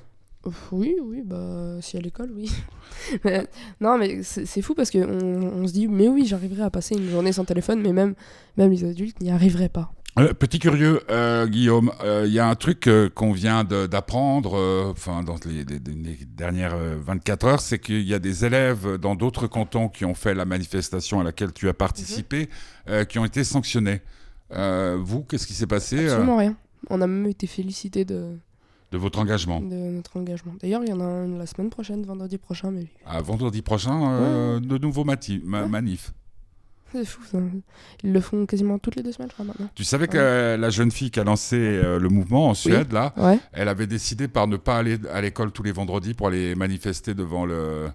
[0.72, 2.50] Oui, oui, bah, si à l'école, oui.
[3.24, 3.46] Mais,
[3.80, 7.08] non, mais c'est fou parce qu'on on se dit, mais oui, j'arriverai à passer une
[7.10, 8.14] journée sans téléphone, mais même,
[8.56, 9.92] même les adultes n'y arriveraient pas.
[10.18, 14.56] Euh, Petit curieux, euh, Guillaume, euh, il y a un truc euh, qu'on vient d'apprendre
[14.56, 18.44] euh, enfin, dans les, les- les dernières euh, 24 heures, c'est qu'il y a des
[18.46, 22.48] élèves dans d'autres cantons qui ont fait la manifestation à laquelle tu as participé,
[22.88, 24.00] euh, qui ont été sanctionnés.
[24.52, 26.56] Euh, vous, qu'est-ce qui s'est passé euh, Absolument rien.
[26.88, 28.38] On a même été félicité de,
[28.92, 30.54] de votre engagement de notre engagement.
[30.60, 34.12] D'ailleurs, il y en a un la semaine prochaine, vendredi prochain, mais À vendredi prochain,
[34.12, 35.68] euh, de nouveaux ma- Ouais.
[35.68, 36.12] manifs.
[36.92, 37.38] c'est fou ça.
[38.04, 39.68] Ils le font quasiment toutes les deux semaines, je crois, maintenant.
[39.74, 40.56] Tu savais que Ouais.
[40.56, 43.12] la jeune fille qui a lancé euh, le mouvement en Suède, là,
[43.52, 47.12] elle avait décidé par ne pas aller à l'école tous les vendredis pour aller manifester
[47.12, 47.88] devant le,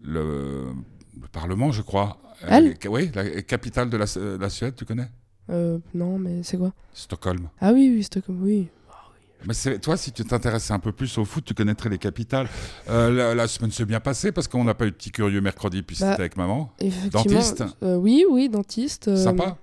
[0.00, 0.66] le,
[1.20, 2.18] le Parlement, je crois.
[2.48, 5.08] Elle Euh, Oui, la capitale de la, Su- la Suède, tu connais?
[5.50, 6.72] Euh, non, mais c'est quoi?
[6.92, 7.48] Stockholm.
[7.60, 8.68] Ah oui, oui, Stockholm, oui.
[9.46, 12.48] Mais toi, si tu t'intéressais un peu plus au foot, tu connaîtrais les capitales.
[12.88, 15.40] Euh, la, la semaine s'est bien passée parce qu'on n'a pas eu de petit curieux
[15.40, 16.72] mercredi, puis Bah, c'était avec maman.
[17.10, 19.08] Dentiste euh, Oui, oui, dentiste.
[19.08, 19.56] euh, Sympa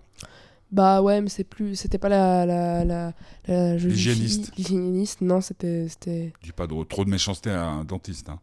[0.71, 3.13] Bah ouais, mais c'est plus, c'était pas la la la,
[3.47, 4.55] la L'hygiéniste.
[4.57, 6.33] L'hygiéniste, non, c'était c'était.
[6.43, 8.29] Dis pas de- trop de méchanceté à un dentiste.
[8.29, 8.39] Hein.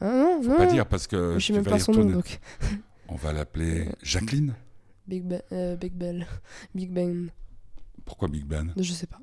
[0.00, 0.56] Ah non, Faut non.
[0.56, 2.38] pas dire parce que Je sais même pas son nom donc.
[3.08, 4.54] On va l'appeler Jacqueline.
[5.06, 6.26] Big Ben, euh, Big Bell,
[6.74, 7.30] Big Ben,
[8.04, 8.72] Pourquoi Big Ben?
[8.76, 9.18] Je sais pas.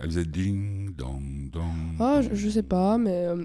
[0.00, 1.96] Elle faisait ding, dong, dong.
[2.00, 3.44] Ah, je, je sais pas, mais euh,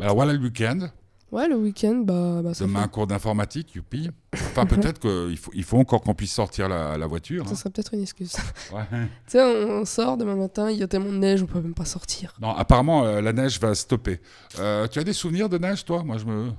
[0.00, 0.88] Alors voilà le week-end.
[1.30, 4.10] ouais, le week-end, bah, bah ça, Demain, fait- cours d'informatique, youpi.
[4.34, 7.48] Enfin, peut-être qu'il faut, il faut encore qu'on puisse sortir la, la voiture.
[7.48, 8.32] ça serait peut-être une excuse.
[8.68, 8.86] tu hein.
[8.92, 9.08] Ouais.
[9.26, 11.74] sais, on, on sort demain matin, il y a tellement de neige, on peut même
[11.74, 12.34] pas sortir.
[12.40, 14.20] Non, apparemment, euh, la neige va stopper.
[14.58, 16.02] Euh, tu as des souvenirs de neige, toi?
[16.04, 16.50] Moi, je me.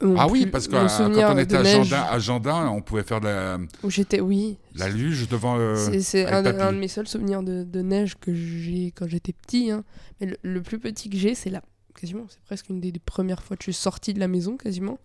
[0.00, 1.56] Mon ah oui, parce que quand on était
[1.94, 4.58] à Gendin, on pouvait faire de la, Où j'étais, oui.
[4.74, 5.56] la luge devant.
[5.58, 6.62] euh, C'est- un, de- papy.
[6.62, 9.70] un de mes seuls souvenirs de, de neige que j'ai quand j'étais petit.
[9.70, 9.84] hein.
[10.20, 11.62] Mais le, le plus petit que j'ai, c'est là.
[11.94, 14.56] Quasiment, c'est presque une des, des premières fois que je suis sortie de la maison,
[14.56, 14.98] quasiment.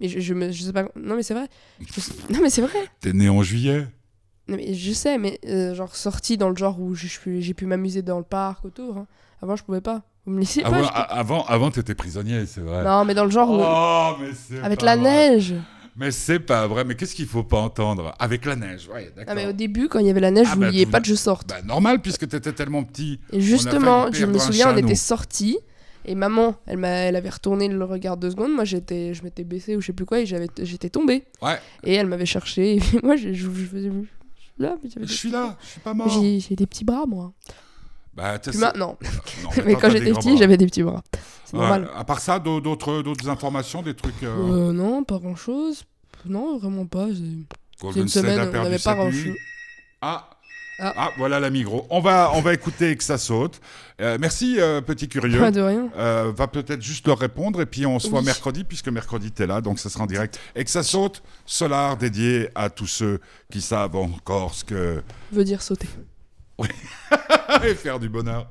[0.00, 0.84] Mais je, je, me, je sais pas.
[0.96, 1.48] Non, mais c'est vrai.
[2.30, 2.78] Non, mais c'est vrai.
[3.00, 3.86] T'es né en juillet.
[4.48, 7.54] Non, mais je sais, mais euh, genre sortie dans le genre où j'ai pu, j'ai
[7.54, 8.96] pu m'amuser dans le parc autour.
[8.98, 9.06] hein.
[9.42, 10.02] Avant, je pouvais pas.
[10.26, 10.68] Vous me laissez pas.
[10.68, 12.84] Avant, je avant, avant t'étais prisonnier, c'est vrai.
[12.84, 13.58] Non, mais dans le genre où.
[13.60, 15.30] Oh, mais c'est avec la vrai.
[15.30, 15.54] neige.
[15.96, 16.84] Mais c'est pas vrai.
[16.84, 19.34] Mais qu'est-ce qu'il faut pas entendre Avec la neige, ouais, Ah, d'accord.
[19.34, 21.06] mais au début, quand il y avait la neige, Ah, je bah, vous- pas que
[21.08, 21.48] je sorte.
[21.48, 23.18] Bah, normal, puisque t'étais tellement petit.
[23.32, 25.58] Et justement, je me souviens, on était sortis.
[26.06, 28.52] Et maman, elle, m'a, elle avait retourné le regard deux secondes.
[28.54, 31.24] Moi, j'étais, je m'étais baissé ou je sais plus quoi et j'avais, j'étais tombée.
[31.42, 31.58] Ouais.
[31.84, 32.76] Et elle m'avait cherché.
[32.76, 33.90] Et puis moi, je, je, je faisais.
[33.90, 36.08] Je suis là, mais Je suis là, je suis pas mort.
[36.08, 37.32] J'ai, j'ai des petits bras, moi.
[38.14, 38.98] Bah, Plus maintenant.
[39.44, 41.02] Non, mais pas- quand j'étais petit, j'avais des petits bras.
[41.44, 41.90] C'est Ouais, normal.
[41.96, 44.22] À part ça, d'au- d'autres d'autres informations, des trucs.
[44.22, 45.84] euh, Euh, non, pas grand chose.
[46.26, 47.06] Non, vraiment pas.
[47.08, 49.34] c'est- Golden une semaine, on n'avait pas grand-chose.
[50.02, 50.30] Ah,
[50.82, 51.86] Ah, voilà la Migros.
[51.90, 53.60] On va, on va écouter que ça saute.
[54.00, 55.38] Euh, merci, euh, petit curieux.
[55.38, 55.90] Pas de rien.
[55.98, 59.46] Euh, va peut-être juste leur répondre et puis on se voit mercredi puisque mercredi t'es
[59.46, 60.40] là donc ça sera en direct.
[60.56, 63.20] Et que ça saute, Solar dédié à tous ceux
[63.52, 65.02] qui savent encore ce que
[65.32, 65.86] Veut dire sauter.
[67.64, 68.50] et faire du bonheur.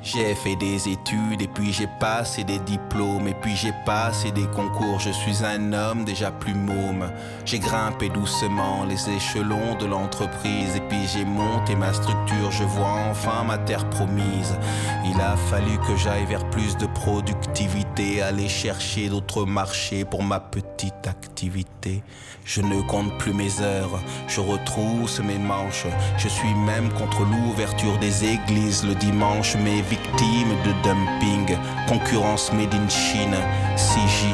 [0.00, 4.46] J'ai fait des études et puis j'ai passé des diplômes et puis j'ai passé des
[4.46, 5.00] concours.
[5.00, 7.10] Je suis un homme déjà plus môme.
[7.44, 12.50] J'ai grimpé doucement les échelons de l'entreprise et puis j'ai monté ma structure.
[12.50, 14.56] Je vois enfin ma terre promise.
[15.04, 20.38] Il a fallu que j'aille vers plus de productivité, aller chercher d'autres marchés pour ma
[20.38, 22.02] petite activité.
[22.48, 25.84] Je ne compte plus mes heures, je retrousse mes manches.
[26.16, 32.72] Je suis même contre l'ouverture des églises le dimanche, mais victime de dumping, concurrence made
[32.72, 33.36] in Chine,
[33.76, 34.32] CJ,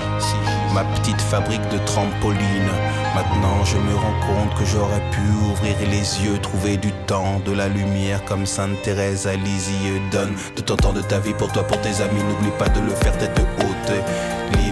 [0.72, 2.70] ma petite fabrique de trampoline.
[3.16, 7.50] Maintenant je me rends compte que j'aurais pu ouvrir les yeux, trouver du temps, de
[7.50, 10.00] la lumière comme Sainte Thérèse à Lisieux.
[10.12, 12.78] Donne de ton temps de ta vie pour toi, pour tes amis, n'oublie pas de
[12.78, 13.92] le faire tête haute.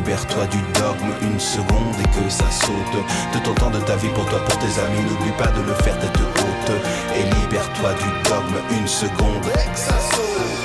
[0.05, 3.05] Libère-toi du dogme une seconde et que ça saute.
[3.35, 5.75] De ton temps de ta vie pour toi, pour tes amis, n'oublie pas de le
[5.75, 6.73] faire tête haute.
[7.15, 10.62] Et libère-toi du dogme une seconde et que ça saute.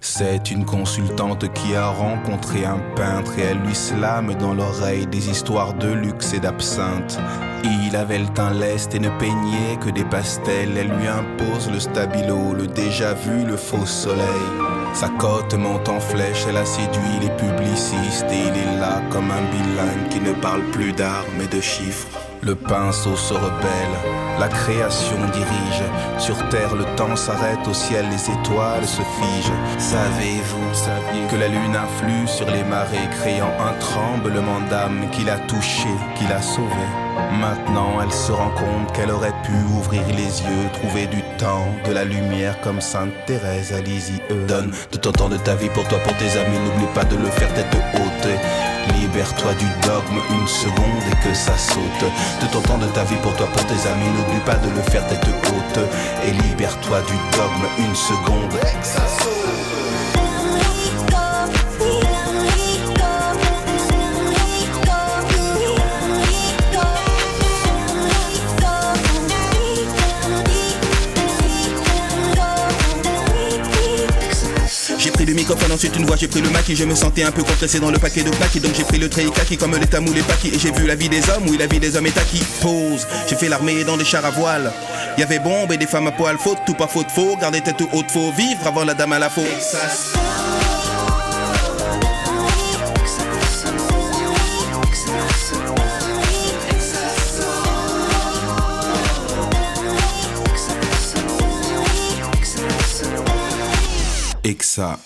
[0.00, 5.28] C'est une consultante qui a rencontré un peintre et elle lui slame dans l'oreille des
[5.30, 7.18] histoires de luxe et d'absinthe.
[7.64, 10.76] Il avait le teint leste et ne peignait que des pastels.
[10.76, 14.24] Elle lui impose le stabilo, le déjà vu, le faux soleil.
[14.94, 19.30] Sa cote monte en flèche, elle a séduit les publicistes et il est là comme
[19.30, 22.08] un bilingue qui ne parle plus d'art mais de chiffres.
[22.42, 25.84] Le pinceau se rebelle, la création dirige.
[26.18, 29.52] Sur terre, le temps s'arrête, au ciel, les étoiles se figent.
[29.78, 35.38] Savez-vous, saviez que la lune influe sur les marées, créant un tremblement d'âme qui l'a
[35.40, 37.09] touché, qui l'a sauvé?
[37.40, 41.92] Maintenant, elle se rend compte qu'elle aurait pu ouvrir les yeux, trouver du temps, de
[41.92, 44.18] la lumière comme Sainte Thérèse à Lisieux.
[44.48, 47.16] Donne de ton temps de ta vie pour toi, pour tes amis, n'oublie pas de
[47.16, 48.28] le faire tête haute.
[48.98, 52.10] Libère-toi du dogme une seconde et que ça saute.
[52.40, 54.82] De ton temps de ta vie pour toi, pour tes amis, n'oublie pas de le
[54.90, 55.84] faire tête haute.
[56.26, 59.59] Et libère-toi du dogme une seconde et que ça saute.
[75.72, 76.76] Ensuite une voix, j'ai pris le maquis.
[76.76, 78.58] Je me sentais un peu compressé dans le paquet de plaques.
[78.60, 80.48] Donc j'ai pris le trait kaki comme les tamous, les paquis.
[80.48, 82.42] Et j'ai vu la vie des hommes, oui, la vie des hommes est acquis.
[82.60, 84.72] Pause, j'ai fait l'armée dans des chars à voile.
[85.18, 86.36] Y avait bombe et des femmes à poil.
[86.38, 87.36] Faute, tout pas faute, faux.
[87.40, 89.42] Garder tête haute, faut vivre avant la dame à la faux.
[104.42, 104.98] Et que ça